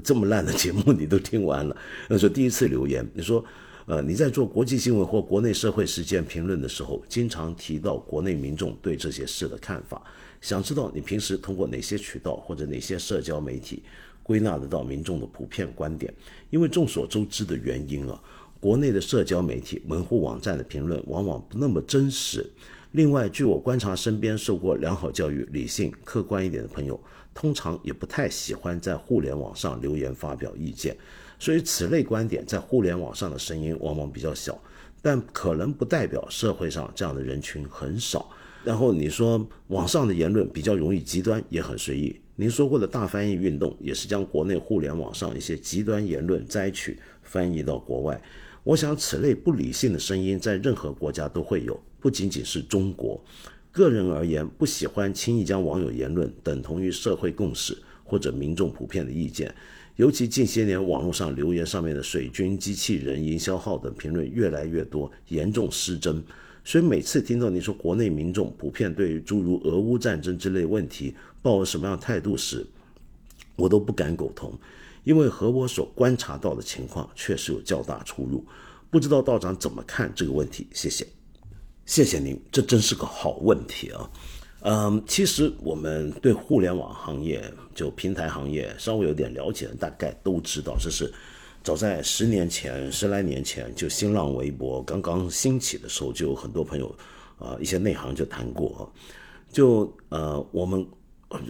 [0.03, 1.75] 这么烂的节目你都听完了。
[2.09, 3.43] 那说第一次留言，你说，
[3.85, 10.01] 呃，你在做国际新闻或国内社会事件评论的时候，经常提到国内民众对这些事的看法，
[10.41, 13.83] 想知道你平时通过哪些渠道或者哪些社交媒体。
[14.23, 16.13] 归纳得到民众的普遍观点，
[16.51, 18.21] 因为众所周知的原因啊，
[18.59, 22.47] 国内的社交媒体、门户网站的评论往往不那么真实。
[22.91, 26.99] 另外，据我观察，身边受过良好教育、理性、客观一点的朋友，
[27.33, 30.97] 通常也不太喜欢在互联网上留言发表意见。
[31.39, 34.61] 所以，此类观点在互联网上的声音往往比较小，
[35.01, 38.29] 但可能不代表社会上这样的人群很少。
[38.65, 42.19] 然后你说网上的言论比较容易极端，也很随意。
[42.35, 48.21] 您说过的大翻译运动，也是将国内互联网上一些极端言论摘取翻译到国外。
[48.63, 53.23] 我想，此类不理性的声音在任何国家都会有，不仅仅是中国。
[53.71, 59.53] 个人而言，不喜欢轻易将网友言论等同于社会共识或者民众普遍的意见。
[59.95, 66.21] 尤其近些年，网络上留言上面的水军、机器人、营销号等评论越来越多，严重失真。
[66.63, 72.65] 所以每次听到你说国内民众普遍对于诸如俄乌战争之类问题抱有什么样态度时，
[73.55, 74.53] 我都不敢苟同，
[75.03, 78.43] 因为和我所观察到的情况确实有较大出入。
[78.89, 80.67] 不知道道长怎么看这个问题？
[80.73, 81.07] 谢谢，
[81.91, 84.09] 谢谢您，这真是个好问题啊。
[84.61, 87.43] 嗯，其实我们对互联网行业，
[87.75, 91.13] 就平台行业稍微有点了解，大概都知道，这是
[91.61, 96.95] 早在十年前、十来年前，就新浪微博刚刚兴起的时候，就有很多朋友，
[97.37, 98.89] 啊，一些内行就谈过，
[99.51, 100.87] 就呃，我们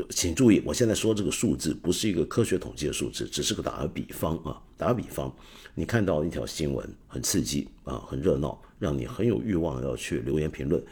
[0.09, 5.31] 请注意，我现在说这个数字不是一个科学统计的数字，只是个打个比方啊，打个比方，
[5.73, 10.83] 你看到一条新闻很刺激啊，很热闹，让你很有欲望要去留言评论。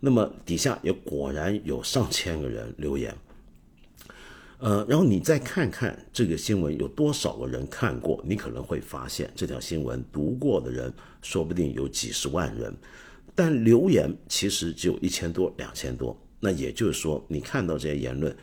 [0.00, 3.12] 那么底下也果然有上千个人留言，
[4.58, 12.72] 呃，然后你再看看这个新闻有多少个人看过，你可能会发现这条新闻读过的人说不定有几十万人，
[13.34, 16.16] 但留言其实只有一千多、两千多。
[16.38, 18.36] 那也就是说，你看到这些言论，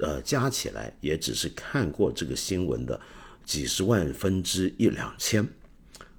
[0.00, 3.00] 呃，加起来也只是看过这个新闻的
[3.48, 5.48] 几十万分之一两千，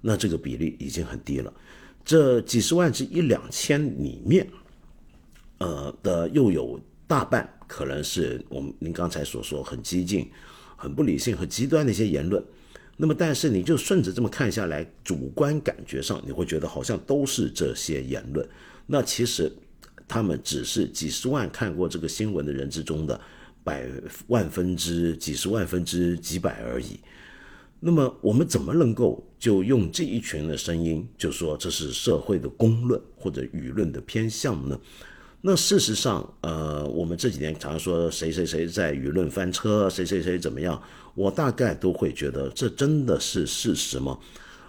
[0.00, 1.52] 那这个比例已经很低了。
[2.04, 4.46] 这几十万之一两千里面。
[5.62, 10.26] 呃的又有大半可能是我们您刚才所说很激进、
[10.74, 12.42] 很不理性、很极端的一些言论。
[12.96, 18.48] 那么，但是你就顺着这么看下来，主观感觉上你会觉得好像都是这些言论。
[18.86, 19.52] 那其实
[20.08, 23.20] 他们只是几十万看过这个新闻的人之中的
[23.62, 23.86] 百
[24.28, 27.00] 万分之几十万分之几百而已。
[27.80, 34.78] 那么我们怎么能够就用这一群的声音就说这是社会的公论或者舆论的偏向呢？
[35.40, 40.78] 那事实上，呃，我们这几年常说谁谁谁在舆论翻车，谁谁谁怎么样，
[41.14, 44.18] 我大概都会觉得这真的是事实吗？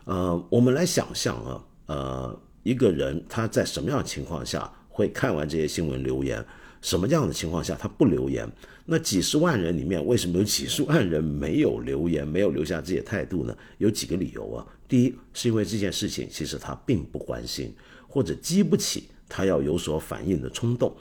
[0.06, 6.42] 呃，我们来想象啊，呃，一个人他在什么样情况下会看完这些新闻留言，
[6.82, 8.50] 什么样的情况下他不留言？
[8.92, 13.58] 那几十万人里面，为什么有几十万人没有留言，没有留下自己的态度呢？
[13.78, 14.68] 有几个理由啊。
[14.86, 17.74] 第一，是因为这件事情其实他并不关心，
[18.06, 19.08] 或者激不起。
[19.30, 20.94] 他要有所反应的冲动。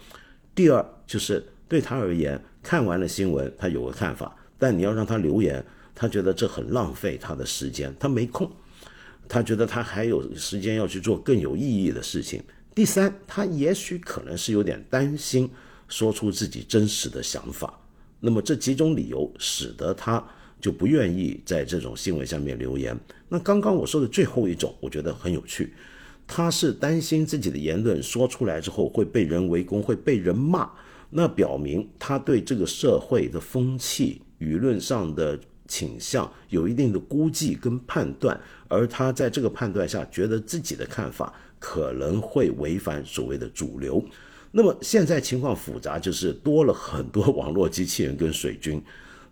[0.54, 5.60] 第二，就是对他而言，看完了新闻，他有个看法，但你要让他留言，
[5.92, 8.48] 他觉得这很浪费他的时间，他没空，
[9.28, 12.40] 他觉得他还有时间要去做更有意义的事情。
[12.72, 15.50] 第三，他也许可能是有点担心
[15.88, 17.79] 说出自己真实的想法。
[18.20, 20.22] 那么这几种理由使得他
[20.60, 22.98] 就不愿意在这种新闻下面留言。
[23.28, 25.72] 那刚刚我说的最后一种，我觉得很有趣。
[26.26, 30.70] 他是担心自己的言论说出来之后会被人围攻，会被人骂，
[31.10, 44.04] 那表明他对这个社会的风气、舆论上的倾向有一定的估计跟判断，而他在这个判断下，觉得自己的看法可能会违反所谓的主流。
[44.52, 48.82] 那么现在情况复杂，就是多了很多网络机器人跟水军。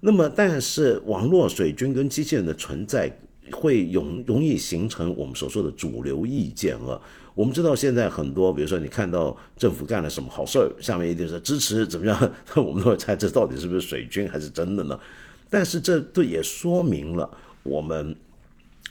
[0.01, 3.19] 那么，但是网络水军跟机器人的存在。
[3.51, 7.01] 会容容易形成我们所说的主流意见啊。
[7.35, 12.33] 我们知道现在很多，比如说你看到政府干了什么好事儿，下面一定是支持怎么样？
[12.57, 15.01] 我们都会猜这到底是不是水军还是真的呢？
[15.49, 18.15] 但是这对也说明了我们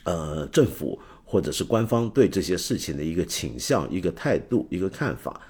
[0.02, 5.40] 呃政府或者是官方对这些事情的一个倾向、一个态度、一个看法。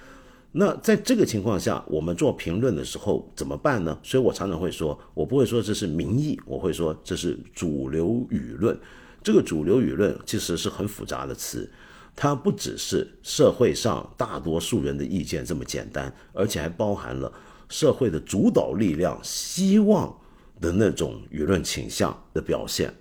[0.61, 3.97] 那在这个情况下，我们做评论的时候怎么办呢？
[4.03, 8.77] 所以我常常会说，我不会说这是民意，我会说这是主流舆论。
[9.23, 11.71] 这个主流舆论其实是很复杂的词，
[12.17, 17.33] 它不只是社会上大多数人的意见这么简单，而且还包含了
[17.69, 20.13] 社会的主导力量希望
[20.61, 22.93] 的那种舆论倾向的表现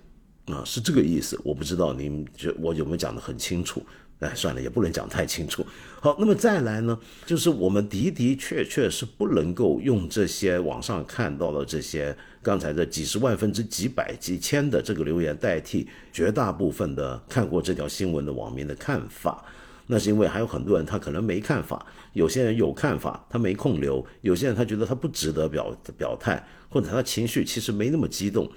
[0.46, 1.36] 啊，是这个意思。
[1.42, 3.82] 我不知道您觉我有没有讲得很清楚。
[4.20, 5.64] 哎，算了，也不能讲太清楚。
[6.00, 19.44] 好，那么再来呢，就是我们的的确确是不能够用这些网上看到的这些刚才的几十万分之几百几千的这个留言代替绝大部分的看过这条新闻的网民的看法。
[19.90, 28.50] 那是因为还有很多人他可能没看法，有些人有看法，他没空留；有些人他觉得他不值得表表态，或者他情绪其实没那么激动。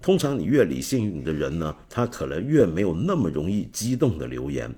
[0.00, 4.74] 通常你越理性的人呢，他可能越没有那么容易激动的留言。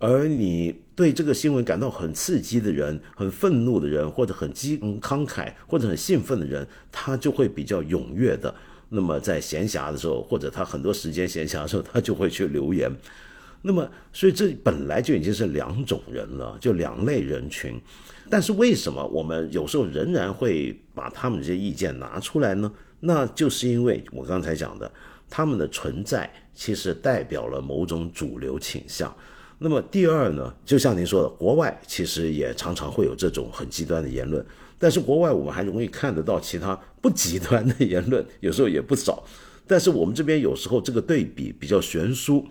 [0.00, 8.52] 而你对这个新闻感到很刺激的人、很愤怒的人，或者很激慷慨或者很兴奋的人，他就会比较踊跃的。
[8.88, 12.90] 那么在闲暇的时候，或者他很多时间闲暇的时候，他就会去留言。
[13.62, 17.78] 那么，所以这本来就已经是两种人了，就两类人群。
[18.30, 22.72] 但是为什么我们有时候仍然会把他们这些意见拿出来呢？
[23.00, 24.90] 那就是因为我刚才讲的，
[25.28, 29.14] 他们的存在其实代表了某种主流倾向。
[29.62, 34.44] 那么第二呢，就像您说的，国外其实也常常会有这种很极端的言论，
[34.78, 39.22] 但是国外我们还容易看得到其他不极端的言论，有时候也不少。
[39.66, 42.44] 但是我们这边有时候这个对比比较悬殊。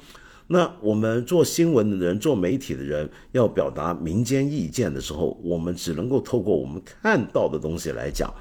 [0.51, 8.33] 那我们做新闻的人、做媒体的人要表达民间意见的时候，我们只能够透过我们看到的东西来讲。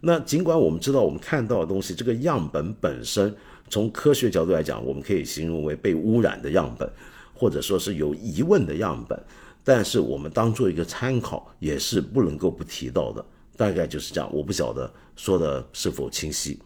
[0.00, 3.32] 那尽管我们知道我们看到的东西，这个样本本身
[3.68, 6.90] 从科学角度来讲，我们可以形容为被污染的样本，
[7.42, 9.20] 或者说是有疑问的样本，
[9.64, 13.24] 但是我们当做一个参考也是不能够不提到的。
[13.56, 16.56] 大概就是这样，我不晓得说的是否清晰。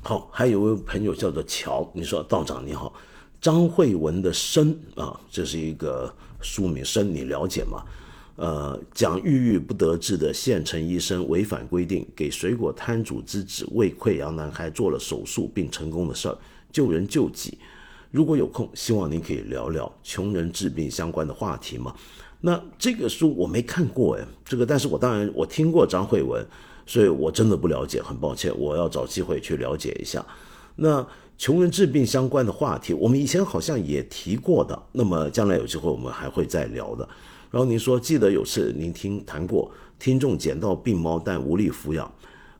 [0.00, 2.94] 好，还有位朋友叫做乔，你说道长你好。
[3.42, 6.10] 张慧文的《生》啊，这是一个
[6.40, 7.84] 书名，《生》你了解吗？
[8.36, 16.38] 呃，讲郁郁不得志的县城医生违反规定，给水果摊主之子胃溃疡男孩做了手术并成功的事儿，
[16.72, 17.58] 救人救己。
[18.12, 21.92] 如果有空，希望您可以聊聊穷人治病相关的话题嘛？
[22.40, 26.46] 那这个书我没看过哎，这个但是我当然我听过张慧文，
[26.86, 30.24] 所以我真的不了解，很抱歉，我要找机会去了解一下。
[30.76, 31.04] 那。
[31.38, 34.80] 穷人治病相关的话题，我们以前好像也提过的。
[34.92, 37.08] 那么将来有机会我们还会再聊的。
[37.50, 42.08] 然后您说，记得有次您听谈过，听众捡到病猫但无力抚养，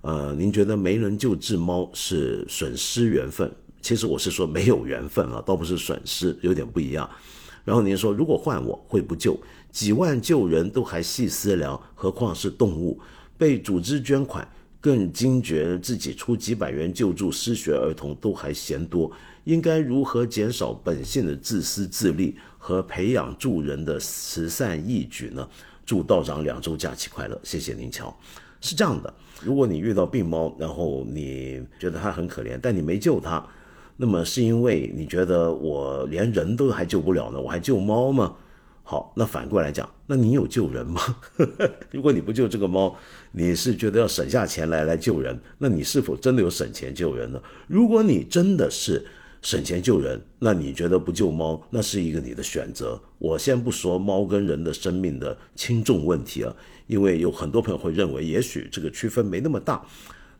[0.00, 3.48] 呃，您觉得没人救治猫是损失缘分？
[3.83, 7.09] 其实我是说没有缘分啊，倒不是损失，有点不一样。
[7.64, 9.39] 然后您说，如果换我会不救？
[9.70, 12.99] 几万救人都还细思量，何况是动物
[13.37, 14.49] 被组织捐款？
[14.80, 19.09] 更惊觉自己出几百元救助失学儿童都还嫌多，
[19.45, 25.49] 应该如何减少本性的自私自利和培养助人的慈善义举呢？
[25.87, 28.12] 祝道长两周假期快乐，谢谢您，瞧。
[28.61, 33.45] 是这样的，如果你遇到病猫，然后你觉得它很可怜，但你没救它，
[33.97, 38.34] 那么是因为你觉得我连人都还救不了呢，我还救猫吗？
[38.84, 41.01] 好，那反过来讲，那你有救人吗？
[41.93, 42.97] 如果你不救这个猫，
[43.30, 47.40] 你是觉得要省下钱来来救人，那你是否真的有省钱救人呢？
[47.68, 49.07] 如果你真的是
[49.40, 53.01] 省钱救人，那你觉得不救猫，那是一个你的选择。
[53.18, 56.55] 我先不说猫跟人的生命的轻重问题啊，
[56.88, 59.80] 因为有很多朋友会认为，也许这个区分没那么大。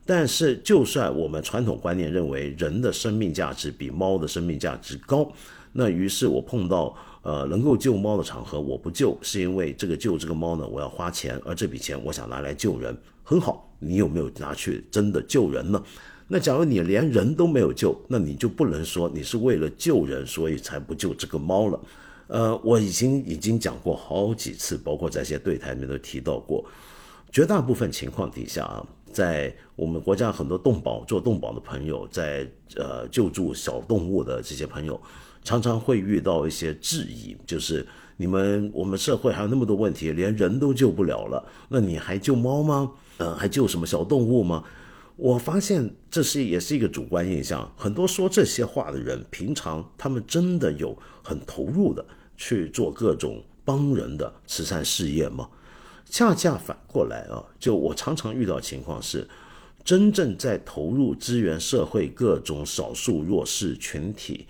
[0.05, 5.31] 但是，就算我们传统观念认为人的生命价值比猫的生命价值高，
[5.73, 6.97] 那于是我碰到。
[7.25, 13.73] 呃，能够救猫的场合我不救，是因为这个救这个猫呢，我要花钱，而这笔钱我想拿来救人，很好。
[13.79, 15.81] 你有没有拿去真的救人呢？
[16.27, 21.81] 那假如你连人都没有救，那你就不能说你是为了救人所以才不救这个猫了。
[22.27, 26.65] 呃，我已经已经讲过好几次，包括在一些对台里面都提到过，
[27.31, 35.01] 绝大部分情况底下啊，在我们国家很多动保做动保的朋友，在呃救助小动物的这些朋友。
[35.45, 37.85] 常常会遇到一些质疑，就是
[38.17, 42.93] 你们我们社会还有那么多问题，连人都救不了了，那你还救猫吗？
[43.19, 44.63] 呃，还救什么小动物吗？
[45.17, 47.69] 我发现这是也是一个主观印象。
[47.77, 52.05] 很多说这些话的人，平常他们真的有很投入的
[52.37, 55.49] 去做各种帮人的慈善事业吗？
[56.13, 59.27] 恰恰反过来啊，就我常常遇到情况是，
[59.83, 64.47] 真正在投入支援社会各种少数弱势群体。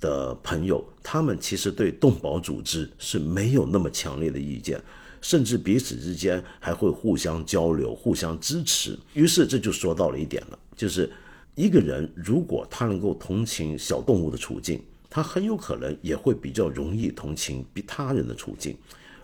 [0.00, 4.82] 的朋友，他们其实对动保组织是没有那么强烈的意见，
[5.20, 8.98] 甚至彼此之间还会互相交流、互相支持。
[9.12, 11.08] 于是这就说到了一点了，就是
[11.54, 18.74] 一个人如果他能够同情小动物的处境，他很有可能也会比较容易同情比他人的处境。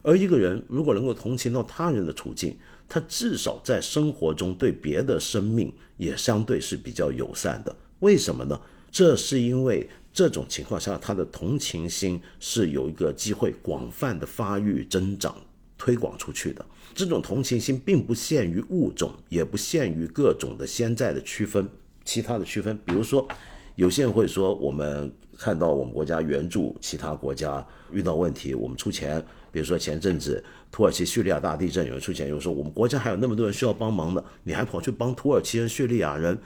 [0.08, 2.56] 而一个人如果能够同情到他人的处境，
[2.88, 7.76] 他至少在生活中对别的生命也相对是比较友善的。
[7.98, 8.58] 为什么呢？
[8.90, 9.86] 这是因为。
[10.10, 15.36] 这种情况下，他的同情心是有一个机会广泛的发育、增长、
[15.76, 16.66] 推广出去的。
[16.92, 21.68] 这种同情心并不限于物种，也不限于各种的现在的区分，
[22.04, 23.28] 其他的区分，比如说，
[23.76, 29.24] 有些人会说，我们看到我们国家援助其他国家遇到问题，我们出钱。
[29.50, 36.38] 比如说前阵子土耳其叙利亚大地震，有人出钱，有人说我们国家还有那么多人需要帮忙的，你还跑去帮土耳其人、叙利亚人，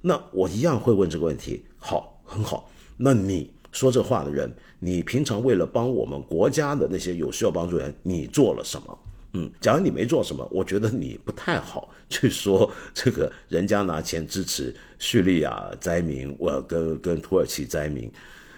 [0.00, 1.64] 那我一样会问这个问题。
[1.76, 2.70] 好，很好。
[2.96, 8.98] 那你说这话的人，你平常为了帮我们国家的那些有需要帮助人，你做了什么？
[9.34, 18.10] 嗯，假如你没做什么，我觉得你不太好 去说这个人家拿钱支持叙利亚灾民，我跟跟土耳其灾民。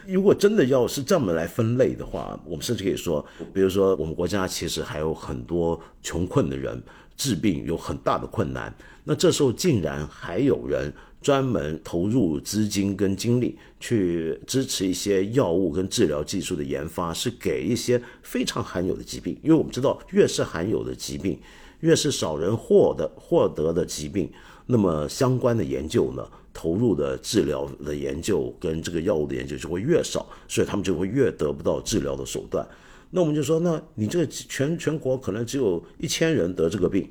[0.06, 6.82] 如果真的要是这么来分类的话，我们甚至可以说，比如说我们国家其实还有很多穷困的人，
[7.16, 8.74] 治病有很大的困难，
[9.04, 10.92] 那这时候竟然还有人。
[11.22, 19.38] 专门投入资金跟精力去支持一些药物跟治疗技术的研发，是给一些非常罕有的疾病。
[19.42, 21.38] 因为我们知道，越是罕有的疾病，
[21.80, 24.32] 越是少人获得获得的疾病，
[24.64, 32.66] 那么相关的研究呢，投入的治疗的研究跟这个药物的研究就会越少，所以他们就会越得不到治疗的手段。
[33.10, 37.08] 那我们就说，那你这个全全国可能只有一千人得这个病，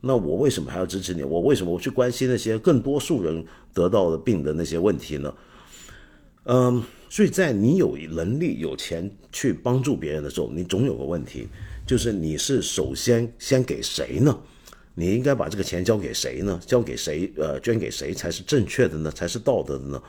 [0.00, 1.22] 那我为什么还要支持你？
[1.22, 5.34] 我为什么我去关心那些更多数人得到的病的那些问题呢？
[6.44, 11.48] 嗯，所以在你有能力、有钱去帮助别人的时候，你总有个问题，
[11.86, 14.36] 就是你是首先先给谁呢？
[15.00, 16.60] 你应该把这个钱交给谁呢？
[16.66, 17.32] 交给谁？
[17.38, 19.10] 呃，捐给谁才是正确的呢？
[19.10, 20.02] 才是道德的呢？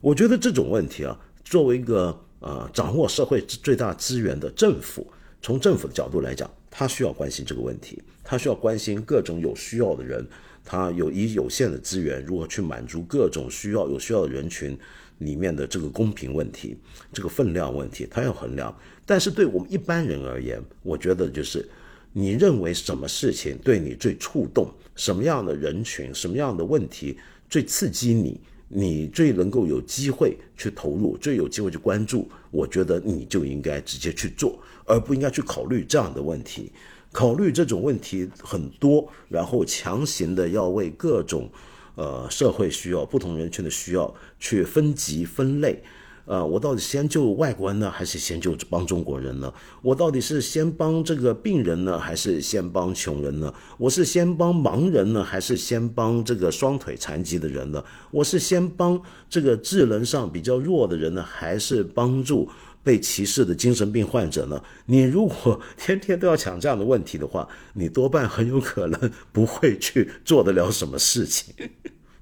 [0.00, 5.06] 我觉得这种问题啊，作为一个呃掌握社会最大资源的政府，
[5.42, 10.26] 从政府的角度来讲，他需要关心这个问题，他需要关心各种有需要的人，
[10.64, 14.74] 他有以有限的资源如何去满足各种需要有需要的人群
[15.18, 16.74] 里面的这个公平问题、
[17.12, 18.74] 这个分量问题，他要衡量。
[19.04, 21.68] 但是对我们一般人而言，我觉得就是。
[22.12, 24.72] 你认为什么事情对你最触动？
[24.96, 27.16] 什么样的人群、什么样的问题
[27.48, 28.40] 最刺激你？
[28.70, 32.28] 你最能够有机会去投入，最有机会去关注？
[32.50, 36.70] 我觉得你就应该直接去做，而不应该去考虑这样的问题。
[37.10, 41.48] 考虑这种问题很多，然后强行的要为各种
[41.94, 45.82] 呃社会需要、不同人群的需要去分级分类。
[46.28, 49.50] 呃，我到底先救外国人呢，还是先救帮中国人呢？
[49.80, 53.52] 我到底是先帮这个病人呢，还是先帮穷人呢？
[53.78, 57.82] 我是先帮盲人呢，还是先帮这个双腿残疾的人呢？
[58.10, 59.00] 我是先帮
[59.30, 62.46] 这个智能上比较弱的人呢，还是帮助
[62.84, 64.62] 被歧视的精神病患者呢？
[64.84, 71.54] 你如果天天都要想这样的问题的话，你多半很有可能不会去做得了什么事情。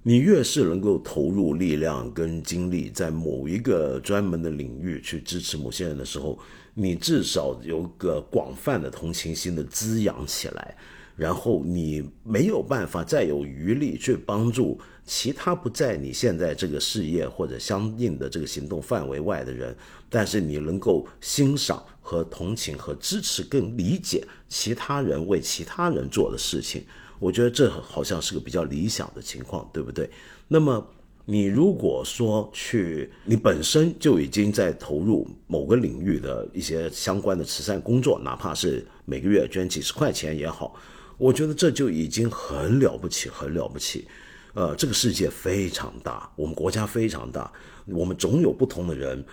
[0.08, 6.38] 你越是能够投入力量跟精力在某一个专门的领域去支持某些人的时候，
[6.74, 10.76] 你至少有个广泛的同情心的滋养起来，
[11.16, 19.76] 然后你没有办法再有余力去帮助其他不在你现在这个事业或者相应的这个行动范围外的人，
[20.08, 26.84] 但是你能够欣赏和同情和支持更理解其他人为其他人做的事情。
[27.18, 30.08] 我觉得这好像是个比较理想的情况，对不对？
[30.48, 30.86] 那么
[31.24, 40.74] 你如果说去，你本身就已经在投入某个领域的一些相关的慈善工作，哪怕是每个月捐几十块钱也好，
[41.18, 44.06] 我觉得这就已经很了不起，很了不起。
[44.54, 47.50] 呃，这个世界非常大，我们国家非常大，
[47.86, 49.24] 我们总有不同的人，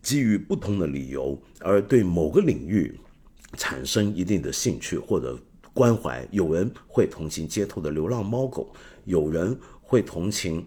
[0.00, 2.98] 基于不同的理由而对某个领域
[3.56, 5.38] 产生一定的兴趣或者。
[5.74, 8.72] 关怀，有人会同情街头的流浪猫狗，
[9.04, 10.66] 有人会同情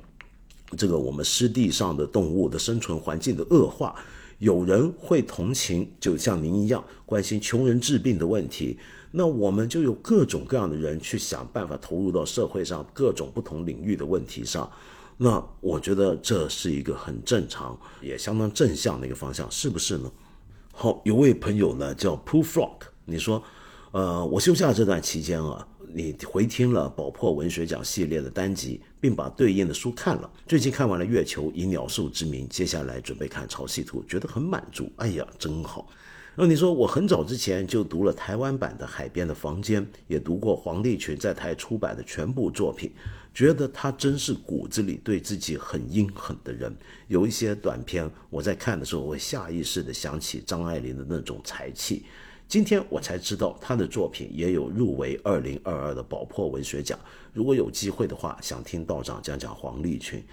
[0.75, 3.95] 这个我们湿地上的动物的生存环境的恶化，
[4.39, 8.79] 有人会同情，就像您一样关心穷人治病的问题。
[9.11, 14.69] 那我们就有各种各样的人去想办法投入到社会上各种不同领域的问题上。
[15.17, 20.11] 那我觉得这是一个很正常，也相当正向的一个方向，是不是呢？
[20.73, 23.43] 好，有位朋友呢叫 Pooh Flock，你说。
[23.95, 30.29] 呃，我休假这段期间啊，你回听了宝珀文学奖系列的单集，并把对应的书看了。
[30.45, 34.91] 最近看完了《月球以鸟兽之名》，接下来准备看《潮汐图》，觉得很满足。
[34.97, 35.87] 哎呀，真好。
[36.35, 42.91] 那你说，我很早之前就读了台湾版的《海边的房间》，也读过黄立群在台出版的全部作品，
[43.33, 46.75] 觉得他真是骨子里对自己很阴狠的人。
[47.07, 52.03] 有一些短篇，我在看的时候，会下意识地想起张爱玲的那种才气。
[52.47, 56.97] 今天我才知道他的作品也有入围二零二二的宝珀文学奖。
[57.33, 60.23] 如果有机会的话，想听道长讲讲黄立群。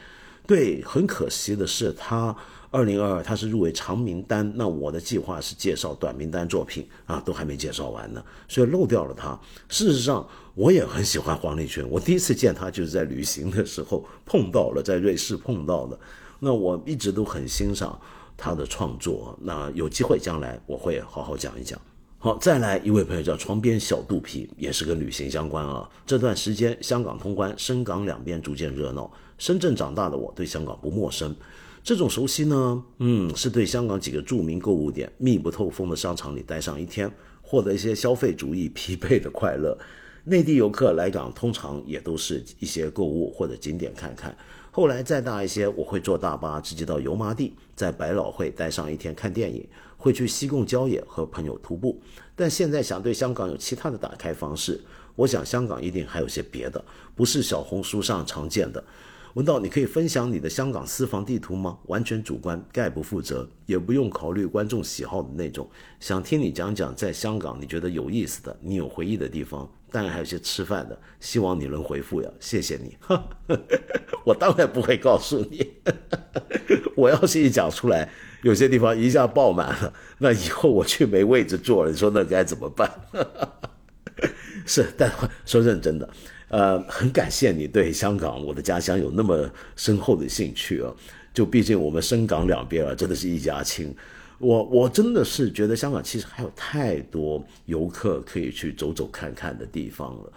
[0.47, 2.37] 对，很可惜的是，他
[2.71, 9.39] 二零二二他是入围长名单，那我的计划是介绍短名单作品啊，都还没介绍完呢，所以漏掉了他。
[9.69, 15.99] 事实上，我也很喜欢黄立群，我第一次见他就是在旅行的时候碰到了，在瑞士碰到的。
[16.41, 17.99] 那我一直都很欣赏
[18.37, 21.81] 他的创作，那有机会将来我会好好讲一讲。
[22.25, 25.91] 好，再来一位朋友叫床边小肚皮，也是跟旅行相关啊。
[26.07, 29.13] 这段时间香港通关，深港两边逐渐热闹。
[29.39, 31.35] 深圳长大的我对香港不陌生，
[31.83, 37.11] 这种熟悉呢，嗯，是对香港几个著名购物点、密不透风的商场里待上一天，
[37.43, 39.77] 获得一些消费主义疲惫的快乐。
[40.23, 44.33] 内地游客来港通常也都是一些购物或者景点看看。
[44.75, 49.65] 后来再大一些，我会坐大巴直接到油麻地，在百老汇待上一天看电影。
[49.99, 51.97] 会去西贡郊野和朋友徒步，
[52.35, 54.81] 但现在想对香港有其他的打开方式。
[55.15, 58.83] 我想香港一定还有些别的，不是小红书上常见的。
[59.35, 61.79] 文道，你可以分享你的香港私房地图吗？
[61.87, 65.67] 完全主观，概不负责，也不用考虑观众喜好的那种。
[66.01, 70.99] 想听你讲讲在香港你觉得有意思的、你有回忆的地方，当然还有些吃饭的。
[71.19, 72.95] 希望你能回复呀，谢谢你。
[74.25, 75.73] 我当然不会告诉你。
[76.95, 78.11] 我要是一讲出来，
[78.43, 82.91] 有些地方一下爆满了，那以后我去没位置坐了，你说那该怎么办？
[84.67, 85.11] 是，但
[85.47, 86.09] 说认真的，
[86.53, 90.93] 呃，很感谢你对香港我的家乡有那么深厚的兴趣啊。
[91.33, 93.95] 就毕竟我们深港两边啊，真的是一家亲。
[94.39, 100.33] 我我真的是觉得香港其实还有太多游客可以去走走看看的地方了。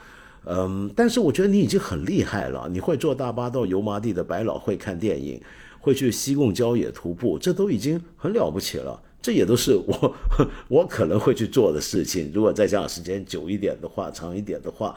[0.45, 5.41] 嗯，但是我觉得你已经很厉害了，你会坐大巴到油麻地的百老汇看电影，
[5.81, 8.97] 会去西贡郊野徒步，这都已经很了不起了。
[9.21, 10.15] 这也都是我
[10.69, 12.31] 我可能会去做的事情。
[12.33, 14.95] 如果再这样时间久一点的话，长一点的话，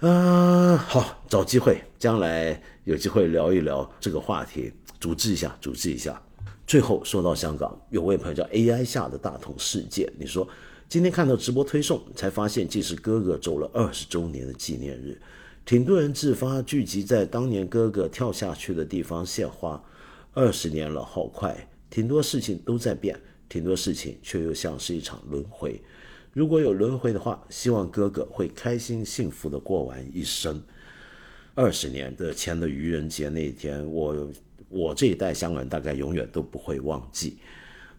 [0.00, 4.70] 啊，好，找机会，将来有机会聊一聊这个话题，
[5.00, 6.20] 组织一下，组织一下。
[6.66, 10.46] 最后说到香港，有位朋友叫 AI 下的大同世界，你说。
[10.88, 15.18] 今天看到直播推送，才发现既是哥哥走了二十周年的纪念日，
[15.64, 19.82] 挺多人自发聚集在当年哥哥跳下去的地方献花。
[20.32, 23.18] 二十年了，好快，挺多事情都在变，
[23.48, 25.82] 挺多事情却又像是一场轮回。
[26.36, 30.62] 如果有轮回的话，希望哥哥会开心幸福的过完一生。
[31.54, 34.30] 二十年的前的愚人节那一天，我
[34.68, 37.38] 我这一代香港人大概永远都不会忘记。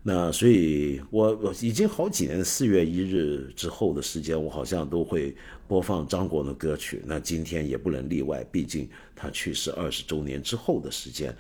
[0.04, 5.36] 那所以，我我已经好几年四月一日之后的时间，我好像都会
[5.68, 7.02] 播放张国荣的歌曲。
[7.08, 11.36] 那今天也不能例外，毕竟他去世二十周年之后的时间。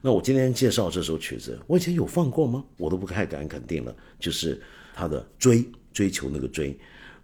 [0.00, 2.64] 那我今天介绍这首曲子，我以前有放过吗？
[2.76, 3.94] 我都不太敢肯定了。
[4.18, 4.60] 就是
[4.92, 6.76] 他的追追求那个追。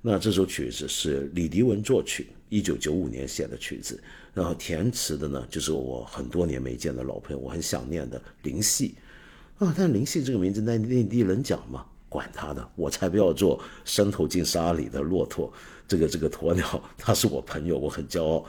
[0.03, 4.01] 那这首曲子是李迪文作曲，一九九五年写的曲子。
[4.33, 8.95] 然后填词的呢，就是我很多年没见的老朋友，我很想念的林夕。
[9.59, 9.75] 啊！
[9.77, 11.87] 但林夕这个名字在内地能讲吗？
[12.09, 15.53] 管他的，我才不要做伸头进沙里的骆驼。
[15.89, 18.45] 这个这个鸵鸟， 他是我朋友，我很骄傲。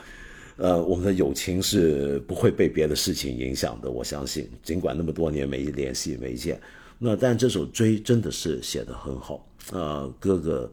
[0.57, 4.49] 呃，我们的友情是不会被别的事情影响的，我相信。
[4.61, 6.59] 尽管那么多年没联系没见，
[6.99, 9.47] 那但这首追真的是写得很好。
[9.71, 10.71] 呃，哥哥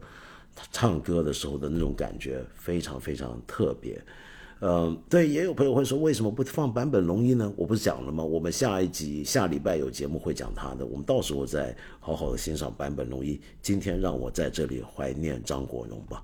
[0.71, 4.01] 唱歌的时候的那种感觉非常非常特别。
[4.61, 7.53] 嗯，对，也有朋友会说，为什么不放版本龙一呢？
[7.57, 8.23] 我不是讲了吗？
[8.23, 13.39] 我们下一集下礼拜有节目会讲他的，我们到时候再好好的欣赏版本龙一。
[13.61, 16.23] 今天让我在这里怀念张国荣吧。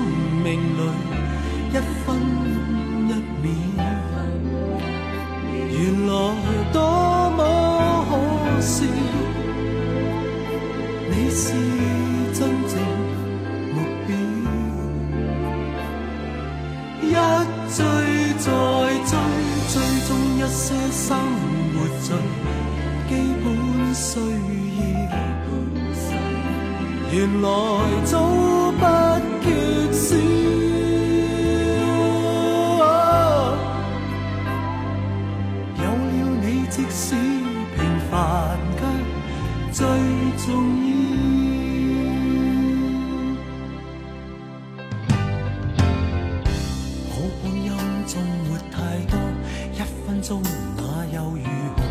[50.21, 50.41] 中
[50.77, 51.43] 那又如
[51.75, 51.81] 何？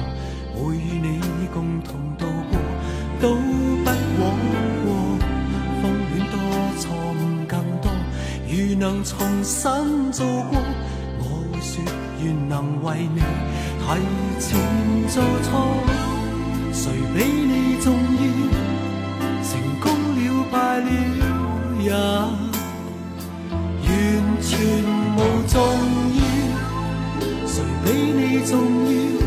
[0.54, 2.58] 会与你共同度过，
[3.20, 4.22] 都不枉
[4.84, 4.86] 过。
[5.82, 5.82] 风
[6.14, 6.34] 恋多，
[6.78, 6.82] 错
[7.14, 7.90] 误更多。
[8.46, 10.60] 如能重新做过，
[11.18, 11.22] 我
[11.52, 11.82] 会说
[12.22, 13.20] 愿能为你
[13.80, 13.84] 提
[14.38, 14.48] 前
[15.08, 15.50] 做错。
[16.72, 18.22] 谁比你重要？
[19.42, 19.50] 成
[19.80, 20.88] 功了，败了
[21.82, 22.49] 也。
[28.00, 29.19] 你重要。